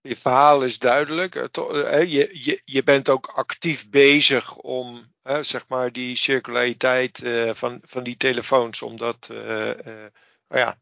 Je 0.01 0.17
verhaal 0.17 0.63
is 0.63 0.79
duidelijk. 0.79 1.35
Je, 1.35 2.29
je, 2.33 2.63
je 2.65 2.83
bent 2.83 3.09
ook 3.09 3.27
actief 3.27 3.91
bezig 3.91 4.57
om 4.57 5.13
zeg 5.41 5.69
maar 5.69 5.93
die 5.93 6.17
circulariteit 6.17 7.23
eh, 7.23 7.55
van, 7.55 7.79
van 7.83 8.03
die 8.03 8.17
telefoons 8.17 8.83
om 8.83 8.97
dat 8.97 9.29
uh, 9.33 9.71
ja, 10.49 10.79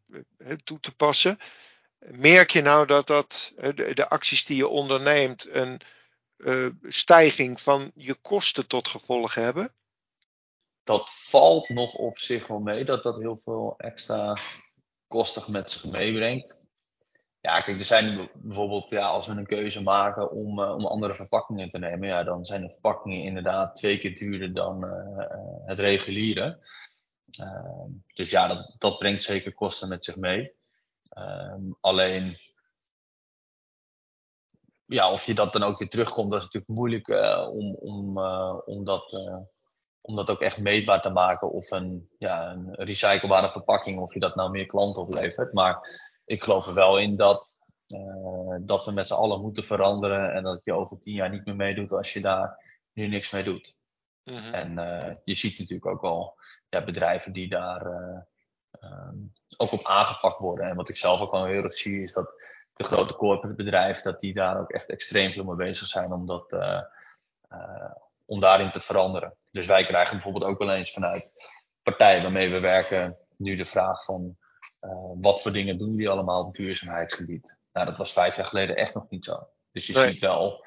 toe 0.64 0.80
te 0.80 0.94
passen. 0.94 1.38
Merk 1.98 2.50
je 2.50 2.62
nou 2.62 2.86
dat, 2.86 3.06
dat 3.06 3.52
de, 3.74 4.08
acties 4.08 4.44
die 4.44 4.56
je 4.56 4.68
onderneemt 4.68 5.48
een 5.50 5.80
stijging 6.82 7.60
van 7.60 7.90
je 7.94 8.14
kosten 8.14 8.66
tot 8.66 8.88
gevolg 8.88 9.34
hebben? 9.34 9.70
Dat 10.84 11.10
valt 11.10 11.68
nog 11.68 11.94
op 11.94 12.18
zich 12.18 12.46
wel 12.46 12.60
mee, 12.60 12.84
dat 12.84 13.02
dat 13.02 13.18
heel 13.18 13.40
veel 13.44 13.74
extra 13.76 14.36
kostig 15.06 15.48
met 15.48 15.70
zich 15.70 15.84
meebrengt. 15.84 16.64
Ja, 17.40 17.60
kijk, 17.60 17.78
er 17.78 17.84
zijn 17.84 18.30
bijvoorbeeld, 18.34 18.90
ja, 18.90 19.06
als 19.06 19.26
we 19.26 19.32
een 19.32 19.46
keuze 19.46 19.82
maken 19.82 20.30
om, 20.30 20.60
uh, 20.60 20.74
om 20.74 20.86
andere 20.86 21.14
verpakkingen 21.14 21.70
te 21.70 21.78
nemen, 21.78 22.08
ja, 22.08 22.24
dan 22.24 22.44
zijn 22.44 22.60
de 22.60 22.68
verpakkingen 22.68 23.22
inderdaad 23.22 23.76
twee 23.76 23.98
keer 23.98 24.14
duurder 24.14 24.54
dan 24.54 24.84
uh, 24.84 25.26
het 25.66 25.78
reguliere. 25.78 26.64
Dus 28.14 28.30
ja, 28.30 28.48
dat, 28.48 28.74
dat 28.78 28.98
brengt 28.98 29.22
zeker 29.22 29.54
kosten 29.54 29.88
met 29.88 30.04
zich 30.04 30.16
mee. 30.16 30.52
Ehm, 31.08 31.70
alleen, 31.80 32.38
ja, 34.86 35.12
of 35.12 35.24
je 35.24 35.34
dat 35.34 35.52
dan 35.52 35.62
ook 35.62 35.78
weer 35.78 35.88
terugkomt, 35.88 36.30
dat 36.30 36.38
is 36.38 36.44
natuurlijk 36.44 36.72
moeilijk 36.72 37.08
uh, 37.08 37.48
om, 37.52 37.74
om, 37.74 38.18
uh, 38.18 38.60
om, 38.64 38.84
dat, 38.84 39.12
uh, 39.12 39.38
om 40.00 40.16
dat 40.16 40.30
ook 40.30 40.40
echt 40.40 40.58
meetbaar 40.58 41.02
te 41.02 41.10
maken. 41.10 41.52
Of 41.52 41.70
een, 41.70 42.08
ja, 42.18 42.50
een 42.50 42.74
recyclebare 42.74 43.50
verpakking, 43.50 44.00
of 44.00 44.14
je 44.14 44.20
dat 44.20 44.34
nou 44.34 44.50
meer 44.50 44.66
klanten 44.66 45.02
oplevert. 45.02 45.52
Maar 45.52 45.88
ik 46.24 46.42
geloof 46.42 46.66
er 46.66 46.74
wel 46.74 46.98
in 46.98 47.16
dat, 47.16 47.54
dat 48.60 48.84
we 48.84 48.90
met 48.92 49.06
z'n 49.06 49.14
allen 49.14 49.40
moeten 49.40 49.64
veranderen. 49.64 50.32
En 50.34 50.42
dat 50.42 50.64
je 50.64 50.72
over 50.72 51.00
tien 51.00 51.14
jaar 51.14 51.30
niet 51.30 51.44
meer 51.44 51.56
meedoet 51.56 51.92
als 51.92 52.12
je 52.12 52.20
daar 52.20 52.64
nu 52.92 53.06
niks 53.06 53.30
mee 53.30 53.44
doet. 53.44 53.76
Mm-hmm. 54.24 54.54
En 54.54 55.20
je 55.24 55.34
ziet 55.34 55.58
natuurlijk 55.58 55.86
ook 55.86 56.00
wel 56.00 56.38
ja, 56.68 56.84
bedrijven 56.84 57.32
die 57.32 57.48
daar 57.48 57.86
um, 58.82 59.32
ook 59.56 59.72
op 59.72 59.84
aangepakt 59.86 60.38
worden. 60.38 60.68
En 60.68 60.76
wat 60.76 60.88
ik 60.88 60.96
zelf 60.96 61.20
ook 61.20 61.30
wel 61.32 61.44
heel 61.44 61.62
erg 61.62 61.74
zie, 61.74 62.02
is 62.02 62.12
dat 62.12 62.34
de 62.76 62.84
grote 62.84 63.14
corporate 63.14 63.56
bedrijven, 63.56 64.02
dat 64.02 64.20
die 64.20 64.34
daar 64.34 64.60
ook 64.60 64.70
echt 64.70 64.88
extreem 64.88 65.32
veel 65.32 65.44
mee 65.44 65.56
bezig 65.56 65.86
zijn 65.86 66.12
om, 66.12 66.26
dat, 66.26 66.52
uh, 66.52 66.80
uh, 67.52 67.92
om 68.24 68.40
daarin 68.40 68.70
te 68.70 68.80
veranderen. 68.80 69.36
Dus 69.50 69.66
wij 69.66 69.86
krijgen 69.86 70.14
bijvoorbeeld 70.14 70.44
ook 70.44 70.58
wel 70.58 70.72
eens 70.72 70.92
vanuit 70.92 71.34
partijen 71.82 72.22
waarmee 72.22 72.50
we 72.50 72.60
werken 72.60 73.18
nu 73.36 73.56
de 73.56 73.66
vraag 73.66 74.04
van 74.04 74.36
uh, 74.80 74.90
wat 75.20 75.42
voor 75.42 75.52
dingen 75.52 75.78
doen 75.78 75.96
die 75.96 76.08
allemaal 76.08 76.44
op 76.44 76.54
duurzaamheidsgebied? 76.54 77.58
Nou, 77.72 77.86
dat 77.86 77.96
was 77.96 78.12
vijf 78.12 78.36
jaar 78.36 78.46
geleden 78.46 78.76
echt 78.76 78.94
nog 78.94 79.08
niet 79.08 79.24
zo. 79.24 79.48
Dus 79.72 79.86
je, 79.86 79.92
nee. 79.92 80.12
ziet, 80.12 80.20
wel, 80.20 80.64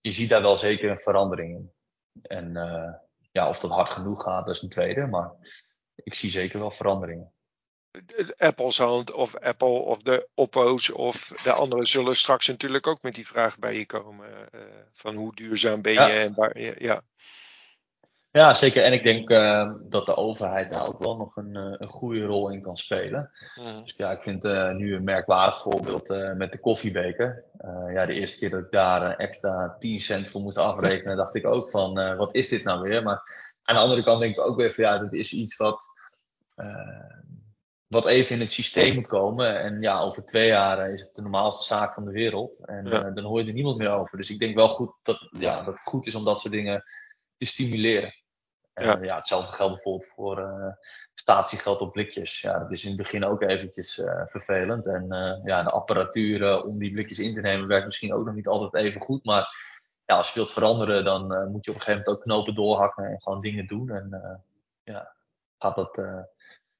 je 0.00 0.10
ziet 0.10 0.28
daar 0.28 0.42
wel 0.42 0.56
zeker 0.56 0.90
een 0.90 1.00
verandering 1.00 1.54
in. 1.54 1.72
En 2.22 2.52
ja, 3.32 3.48
of 3.48 3.60
dat 3.60 3.70
hard 3.70 3.90
genoeg 3.90 4.22
gaat, 4.22 4.46
dat 4.46 4.54
is 4.56 4.62
een 4.62 4.68
tweede. 4.68 5.06
Maar 5.06 5.32
ik 5.94 6.14
zie 6.14 6.30
zeker 6.30 6.58
wel 6.58 6.70
veranderingen. 6.70 7.32
Apple's 8.36 8.78
hand 8.78 9.12
of 9.12 9.36
Apple 9.36 9.68
of 9.68 10.02
de 10.02 10.28
Oppo's 10.34 10.92
of 10.92 11.40
de 11.42 11.52
anderen 11.52 11.86
zullen 11.86 12.16
straks 12.16 12.46
natuurlijk 12.46 12.86
ook 12.86 13.02
met 13.02 13.14
die 13.14 13.26
vraag 13.26 13.58
bij 13.58 13.78
je 13.78 13.86
komen. 13.86 14.26
Uh, 14.54 14.60
van 14.92 15.14
hoe 15.14 15.34
duurzaam 15.34 15.82
ben 15.82 15.92
je 15.92 15.98
ja. 15.98 16.10
en 16.10 16.34
waar, 16.34 16.60
ja. 16.82 17.02
Ja, 18.30 18.54
zeker. 18.54 18.82
En 18.84 18.92
ik 18.92 19.02
denk 19.02 19.30
uh, 19.30 19.72
dat 19.82 20.06
de 20.06 20.16
overheid 20.16 20.70
daar 20.70 20.86
ook 20.86 20.98
wel 20.98 21.16
nog 21.16 21.36
een, 21.36 21.56
uh, 21.56 21.74
een 21.78 21.88
goede 21.88 22.24
rol 22.24 22.50
in 22.50 22.62
kan 22.62 22.76
spelen. 22.76 23.30
Mm. 23.60 23.82
Dus 23.82 23.94
ja, 23.96 24.10
ik 24.10 24.22
vind 24.22 24.42
nu 24.76 24.94
een 24.94 25.04
merkwaardig 25.04 25.62
voorbeeld 25.62 26.08
met 26.36 26.52
de 26.52 26.60
koffiebeker. 26.60 27.44
ja, 27.94 28.06
de 28.06 28.14
eerste 28.14 28.38
keer 28.38 28.50
dat 28.50 28.60
ik 28.60 28.70
daar 28.70 29.16
extra 29.16 29.76
10 29.78 30.00
cent 30.00 30.28
voor 30.28 30.40
moest 30.40 30.58
afrekenen, 30.58 31.16
dacht 31.16 31.34
ik 31.34 31.46
ook 31.46 31.70
van 31.70 32.16
wat 32.16 32.34
is 32.34 32.48
dit 32.48 32.64
nou 32.64 32.80
weer? 32.80 33.02
Maar 33.02 33.22
aan 33.62 33.74
de 33.74 33.80
andere 33.80 34.02
kant 34.02 34.20
denk 34.20 34.36
ik 34.36 34.44
ook 34.44 34.56
weer 34.56 34.70
van 34.70 34.84
ja, 34.84 34.98
dit 34.98 35.12
is 35.12 35.32
iets 35.32 35.56
wat 35.56 35.82
wat 37.88 38.06
even 38.06 38.34
in 38.34 38.40
het 38.40 38.52
systeem 38.52 38.94
moet 38.94 39.06
komen. 39.06 39.60
En 39.60 39.80
ja, 39.80 40.00
over 40.00 40.24
twee 40.24 40.46
jaar 40.46 40.90
is 40.90 41.00
het 41.00 41.14
de 41.14 41.22
normaalste 41.22 41.64
zaak 41.64 41.94
van 41.94 42.04
de 42.04 42.10
wereld. 42.10 42.66
En 42.66 42.86
ja. 42.86 43.06
uh, 43.06 43.14
dan 43.14 43.24
hoor 43.24 43.40
je 43.40 43.46
er 43.46 43.52
niemand 43.52 43.76
meer 43.76 43.90
over. 43.90 44.18
Dus 44.18 44.30
ik 44.30 44.38
denk 44.38 44.54
wel 44.54 44.68
goed 44.68 44.92
dat, 45.02 45.28
ja, 45.30 45.56
dat 45.56 45.74
het 45.74 45.82
goed 45.82 46.06
is 46.06 46.14
om 46.14 46.24
dat 46.24 46.40
soort 46.40 46.52
dingen 46.52 46.84
te 47.36 47.46
stimuleren. 47.46 48.14
En 48.72 48.86
ja, 48.86 49.02
ja 49.02 49.16
hetzelfde 49.16 49.52
geldt 49.52 49.74
bijvoorbeeld 49.74 50.10
voor 50.14 50.38
uh, 50.38 50.72
statiegeld 51.14 51.80
op 51.80 51.92
blikjes. 51.92 52.40
Ja, 52.40 52.58
dat 52.58 52.72
is 52.72 52.82
in 52.82 52.88
het 52.88 52.98
begin 52.98 53.24
ook 53.24 53.42
eventjes 53.42 53.98
uh, 53.98 54.22
vervelend. 54.26 54.86
En 54.86 55.06
ja, 55.44 55.62
de 55.62 55.70
apparatuur 55.70 56.64
om 56.64 56.78
die 56.78 56.92
blikjes 56.92 57.18
in 57.18 57.34
te 57.34 57.40
nemen 57.40 57.68
werkt 57.68 57.86
misschien 57.86 58.14
ook 58.14 58.24
nog 58.24 58.34
niet 58.34 58.48
altijd 58.48 58.84
even 58.84 59.00
goed. 59.00 59.24
Maar 59.24 59.48
ja, 60.04 60.16
als 60.16 60.28
je 60.28 60.34
wilt 60.34 60.52
veranderen, 60.52 61.04
dan 61.04 61.50
moet 61.50 61.64
je 61.64 61.70
op 61.70 61.76
een 61.76 61.82
gegeven 61.82 62.02
moment 62.04 62.08
ook 62.08 62.22
knopen 62.22 62.54
doorhakken 62.54 63.04
en 63.04 63.20
gewoon 63.20 63.40
dingen 63.40 63.66
doen. 63.66 63.90
En 63.90 64.42
ja, 64.84 65.14
gaat 65.58 65.74
dat 65.74 65.98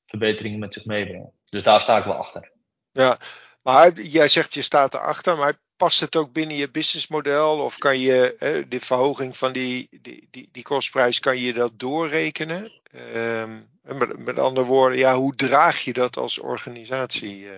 verbeteringen 0.08 0.58
met 0.58 0.74
zich 0.74 0.84
meebrengen. 0.84 1.32
Dus 1.44 1.62
daar 1.62 1.80
sta 1.80 1.98
ik 1.98 2.04
wel 2.04 2.14
achter. 2.14 2.50
Ja, 2.92 3.18
maar 3.62 4.00
jij 4.00 4.28
zegt 4.28 4.54
je 4.54 4.62
staat 4.62 4.94
erachter, 4.94 5.36
maar 5.36 5.60
past 5.76 6.00
het 6.00 6.16
ook 6.16 6.32
binnen 6.32 6.56
je 6.56 6.70
businessmodel? 6.70 7.58
Of 7.58 7.78
kan 7.78 7.98
je 7.98 8.36
de 8.68 8.80
verhoging 8.80 9.36
van 9.36 9.52
die, 9.52 9.88
die, 9.90 10.28
die, 10.30 10.48
die 10.52 10.62
kostprijs, 10.62 11.18
kan 11.18 11.38
je 11.38 11.52
dat 11.52 11.78
doorrekenen? 11.78 12.72
Um, 13.16 13.68
met, 13.82 14.18
met 14.24 14.38
andere 14.38 14.66
woorden, 14.66 14.98
ja, 14.98 15.14
hoe 15.14 15.34
draag 15.34 15.78
je 15.78 15.92
dat 15.92 16.16
als 16.16 16.38
organisatie? 16.38 17.40
Uh? 17.40 17.52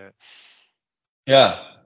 Ja, 1.22 1.76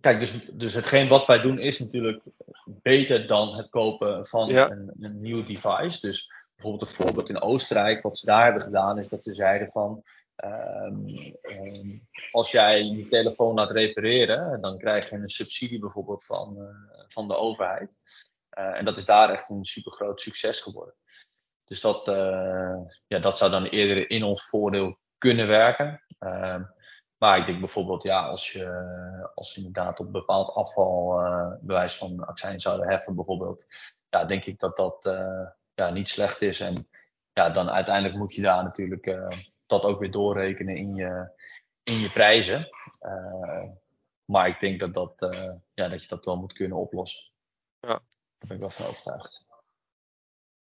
kijk, 0.00 0.20
dus, 0.20 0.32
dus 0.52 0.74
hetgeen 0.74 1.08
wat 1.08 1.26
wij 1.26 1.40
doen 1.40 1.58
is 1.58 1.78
natuurlijk 1.78 2.22
beter 2.64 3.26
dan 3.26 3.56
het 3.56 3.68
kopen 3.68 4.26
van 4.26 4.48
ja. 4.48 4.70
een, 4.70 4.90
een 5.00 5.20
nieuw 5.20 5.44
device. 5.44 6.00
Dus 6.00 6.32
bijvoorbeeld 6.60 6.90
een 6.90 7.04
voorbeeld 7.04 7.28
in 7.28 7.42
Oostenrijk, 7.42 8.02
wat 8.02 8.18
ze 8.18 8.26
daar 8.26 8.44
hebben 8.44 8.62
gedaan, 8.62 8.98
is 8.98 9.08
dat 9.08 9.22
ze 9.22 9.34
zeiden 9.34 9.70
van. 9.72 10.02
Um, 10.44 11.06
um, 11.42 12.08
als 12.32 12.50
jij 12.50 12.82
je 12.82 13.08
telefoon 13.08 13.54
laat 13.54 13.70
repareren, 13.70 14.60
dan 14.60 14.78
krijg 14.78 15.10
je 15.10 15.16
een 15.16 15.28
subsidie 15.28 15.78
bijvoorbeeld 15.78 16.24
van, 16.24 16.56
uh, 16.58 17.04
van 17.08 17.28
de 17.28 17.34
overheid. 17.34 17.96
Uh, 18.58 18.78
en 18.78 18.84
dat 18.84 18.96
is 18.96 19.04
daar 19.04 19.30
echt 19.30 19.48
een 19.48 19.64
super 19.64 19.92
groot 19.92 20.20
succes 20.20 20.60
geworden. 20.60 20.94
Dus 21.64 21.80
dat, 21.80 22.08
uh, 22.08 22.76
ja, 23.06 23.18
dat 23.18 23.38
zou 23.38 23.50
dan 23.50 23.64
eerder 23.64 24.10
in 24.10 24.22
ons 24.22 24.48
voordeel 24.48 24.98
kunnen 25.18 25.46
werken. 25.46 26.04
Ehm, 26.18 26.62
maar 27.18 27.38
ik 27.38 27.46
denk 27.46 27.60
bijvoorbeeld, 27.60 28.02
ja, 28.02 28.26
als 28.26 28.52
je 28.52 29.30
als 29.34 29.56
inderdaad 29.56 30.00
op 30.00 30.12
bepaald 30.12 30.50
afval 30.50 31.20
bewijs 31.60 31.96
van 31.96 32.24
accijns 32.26 32.62
zouden 32.62 32.88
heffen, 32.88 33.14
bijvoorbeeld, 33.14 33.66
ja, 34.08 34.24
denk 34.24 34.44
ik 34.44 34.58
dat 34.58 34.76
dat 34.76 35.04
ja, 35.80 35.90
niet 35.90 36.08
slecht 36.08 36.42
is. 36.42 36.60
En 36.60 36.88
ja, 37.32 37.50
dan 37.50 37.70
uiteindelijk 37.70 38.14
moet 38.14 38.34
je 38.34 38.42
daar 38.42 38.62
natuurlijk 38.62 39.06
uh, 39.06 39.28
dat 39.66 39.82
ook 39.82 40.00
weer 40.00 40.10
doorrekenen 40.10 40.76
in 40.76 40.94
je, 40.94 41.30
in 41.82 41.98
je 41.98 42.10
prijzen. 42.10 42.68
Uh, 43.00 43.64
maar 44.24 44.48
ik 44.48 44.60
denk 44.60 44.80
dat, 44.80 44.94
dat, 44.94 45.34
uh, 45.34 45.54
ja, 45.74 45.88
dat 45.88 46.02
je 46.02 46.08
dat 46.08 46.24
wel 46.24 46.36
moet 46.36 46.52
kunnen 46.52 46.78
oplossen. 46.78 47.32
Ja. 47.80 47.88
Daar 47.88 48.48
ben 48.48 48.56
ik 48.56 48.62
wel 48.62 48.70
van 48.70 48.86
overtuigd. 48.86 49.46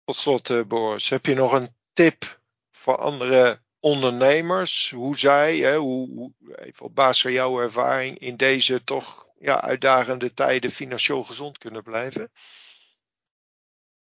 Tot 0.03 0.15
slot, 0.15 0.67
Boris, 0.67 1.10
heb 1.10 1.25
je 1.25 1.36
nog 1.36 1.51
een 1.51 1.75
tip 1.93 2.39
voor 2.71 2.97
andere 2.97 3.60
ondernemers? 3.80 4.89
Hoe 4.89 5.17
zij, 5.17 5.58
hè, 5.58 5.77
hoe, 5.77 6.10
hoe, 6.10 6.56
even 6.56 6.86
op 6.86 6.95
basis 6.95 7.21
van 7.21 7.32
jouw 7.32 7.62
ervaring, 7.62 8.19
in 8.19 8.36
deze 8.36 8.84
toch 8.84 9.27
ja, 9.39 9.62
uitdagende 9.62 10.34
tijden 10.34 10.71
financieel 10.71 11.23
gezond 11.23 11.58
kunnen 11.58 11.84
blijven? 11.84 12.32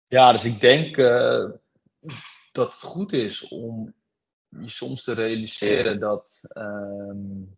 Ja, 0.10 0.32
dus 0.32 0.46
ik 0.46 0.60
denk 0.60 0.98
uh, 0.98 1.50
dat 2.52 2.72
het 2.72 2.82
goed 2.82 3.13
is 3.13 3.48
om 3.48 3.96
je 4.50 4.70
soms 4.70 5.04
te 5.04 5.13
realiseren 5.13 6.00
dat 6.00 6.41
um, 6.54 7.58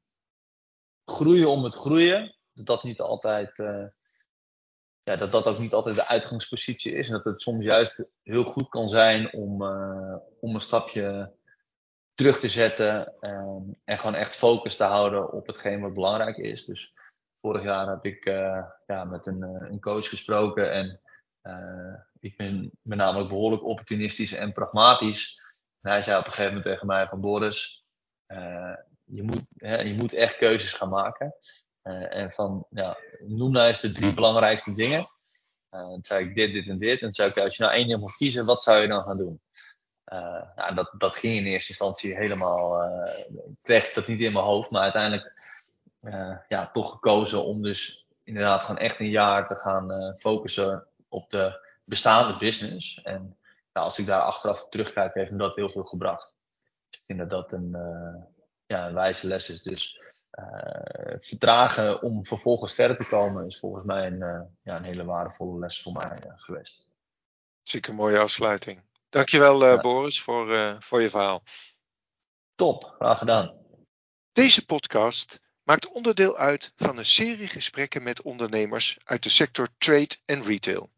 groeien 1.05 1.49
om 1.49 1.63
het 1.63 1.75
groeien, 1.75 2.35
dat 2.53 2.65
dat 2.65 2.83
niet 2.83 2.99
altijd, 2.99 3.57
uh, 3.57 3.85
ja, 5.03 5.15
dat 5.15 5.31
dat 5.31 5.45
ook 5.45 5.59
niet 5.59 5.73
altijd 5.73 5.95
de 5.95 6.07
uitgangspositie 6.07 6.93
is. 6.93 7.07
En 7.07 7.13
dat 7.13 7.23
het 7.23 7.41
soms 7.41 7.65
juist 7.65 8.03
heel 8.23 8.43
goed 8.43 8.69
kan 8.69 8.87
zijn 8.87 9.33
om, 9.33 9.61
uh, 9.61 10.15
om 10.39 10.55
een 10.55 10.61
stapje 10.61 11.33
terug 12.13 12.39
te 12.39 12.49
zetten 12.49 13.13
um, 13.21 13.75
en 13.83 13.99
gewoon 13.99 14.15
echt 14.15 14.35
focus 14.35 14.75
te 14.75 14.83
houden 14.83 15.31
op 15.31 15.47
hetgeen 15.47 15.81
wat 15.81 15.93
belangrijk 15.93 16.37
is. 16.37 16.65
Dus 16.65 16.93
vorig 17.41 17.63
jaar 17.63 17.87
heb 17.87 18.05
ik 18.05 18.23
ja, 18.85 19.03
met 19.09 19.25
een, 19.25 19.41
een 19.41 19.79
coach 19.79 20.09
gesproken 20.09 20.71
en 20.71 21.01
ik 22.19 22.37
ben 22.37 22.71
met 22.81 22.97
name 22.97 23.19
ook 23.19 23.29
behoorlijk 23.29 23.63
opportunistisch 23.63 24.33
en 24.33 24.51
pragmatisch. 24.51 25.47
En 25.81 25.91
hij 25.91 26.01
zei 26.01 26.19
op 26.19 26.25
een 26.25 26.31
gegeven 26.31 26.53
moment 26.53 26.71
tegen 26.71 26.87
mij 26.87 27.07
van 27.07 27.21
Boris, 27.21 27.83
uh, 28.27 28.75
je, 29.03 29.23
moet, 29.23 29.41
hè, 29.55 29.81
je 29.81 29.93
moet 29.93 30.13
echt 30.13 30.37
keuzes 30.37 30.73
gaan 30.73 30.89
maken. 30.89 31.35
Uh, 31.83 32.15
en 32.15 32.31
van, 32.31 32.65
ja, 32.69 32.97
noem 33.19 33.51
nou 33.51 33.67
eens 33.67 33.81
de 33.81 33.91
drie 33.91 34.13
belangrijkste 34.13 34.73
dingen. 34.73 35.05
dan 35.69 35.99
zei 36.01 36.25
ik 36.25 36.35
dit, 36.35 36.53
dit 36.53 36.67
en 36.67 36.77
dit. 36.77 36.93
En 36.93 36.99
dan 36.99 37.11
zei 37.11 37.29
ik, 37.29 37.37
als 37.37 37.55
je 37.55 37.63
nou 37.63 37.75
één 37.75 37.87
ding 37.87 37.99
moet 37.99 38.15
kiezen, 38.15 38.45
wat 38.45 38.63
zou 38.63 38.81
je 38.81 38.87
dan 38.87 39.03
gaan 39.03 39.17
doen? 39.17 39.41
nou, 40.55 40.75
dat, 40.75 40.93
dat 40.97 41.15
ging 41.15 41.37
in 41.37 41.45
eerste 41.45 41.69
instantie 41.69 42.15
helemaal, 42.15 42.83
ik 43.29 43.57
kreeg 43.61 43.93
dat 43.93 44.07
niet 44.07 44.19
in 44.19 44.33
mijn 44.33 44.45
hoofd, 44.45 44.69
maar 44.69 44.81
uiteindelijk 44.81 45.33
ja, 46.47 46.69
toch 46.71 46.91
gekozen 46.91 47.45
om 47.45 47.61
dus 47.61 48.07
inderdaad 48.23 48.61
gewoon 48.61 48.77
echt 48.77 48.99
een 48.99 49.09
jaar 49.09 49.47
te 49.47 49.55
gaan 49.55 50.13
focussen 50.17 50.87
op 51.07 51.29
de 51.29 51.68
bestaande 51.89 52.37
business. 52.37 53.01
En 53.01 53.37
als 53.71 53.99
ik 53.99 54.05
daar 54.05 54.21
achteraf 54.21 54.65
terugkijk, 54.69 55.13
heeft 55.13 55.31
me 55.31 55.37
dat 55.37 55.55
heel 55.55 55.69
veel 55.69 55.83
gebracht. 55.83 56.37
Dus 56.89 56.99
ik 56.99 57.05
vind 57.05 57.19
dat 57.19 57.29
dat 57.29 57.51
een, 57.51 57.69
uh, 57.75 58.23
ja, 58.65 58.87
een 58.87 58.93
wijze 58.93 59.27
les 59.27 59.49
is. 59.49 59.61
Dus 59.61 60.01
uh, 60.39 61.15
vertragen 61.19 62.01
om 62.01 62.25
vervolgens 62.25 62.73
verder 62.73 62.97
te 62.97 63.09
komen 63.09 63.45
is 63.45 63.59
volgens 63.59 63.85
mij 63.85 64.07
een, 64.07 64.21
uh, 64.21 64.41
ja, 64.63 64.75
een 64.75 64.83
hele 64.83 65.05
waardevolle 65.05 65.59
les 65.59 65.81
voor 65.81 65.93
mij 65.93 66.19
geweest. 66.35 66.89
Zeker 67.61 67.93
mooie 67.93 68.19
afsluiting. 68.19 68.81
Dankjewel 69.09 69.65
ja. 69.65 69.77
Boris 69.77 70.21
voor, 70.21 70.75
voor 70.79 71.01
je 71.01 71.09
verhaal. 71.09 71.43
Top, 72.55 72.83
graag 72.83 73.19
gedaan. 73.19 73.53
Deze 74.31 74.65
podcast 74.65 75.39
maakt 75.63 75.87
onderdeel 75.87 76.37
uit 76.37 76.73
van 76.75 76.97
een 76.97 77.05
serie 77.05 77.47
gesprekken 77.47 78.03
met 78.03 78.21
ondernemers 78.21 78.97
uit 79.03 79.23
de 79.23 79.29
sector 79.29 79.67
trade 79.77 80.15
en 80.25 80.43
retail. 80.43 80.89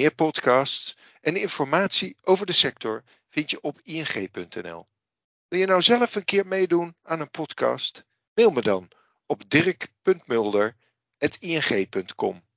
Meer 0.00 0.14
podcasts 0.14 0.96
en 1.20 1.36
informatie 1.36 2.16
over 2.22 2.46
de 2.46 2.52
sector 2.52 3.02
vind 3.28 3.50
je 3.50 3.60
op 3.60 3.80
ing.nl. 3.82 4.86
Wil 5.48 5.60
je 5.60 5.66
nou 5.66 5.82
zelf 5.82 6.14
een 6.14 6.24
keer 6.24 6.46
meedoen 6.46 6.96
aan 7.02 7.20
een 7.20 7.30
podcast? 7.30 8.04
Mail 8.34 8.50
me 8.50 8.60
dan 8.60 8.88
op 9.26 9.50
dirk.mulder.ing.com. 9.50 12.49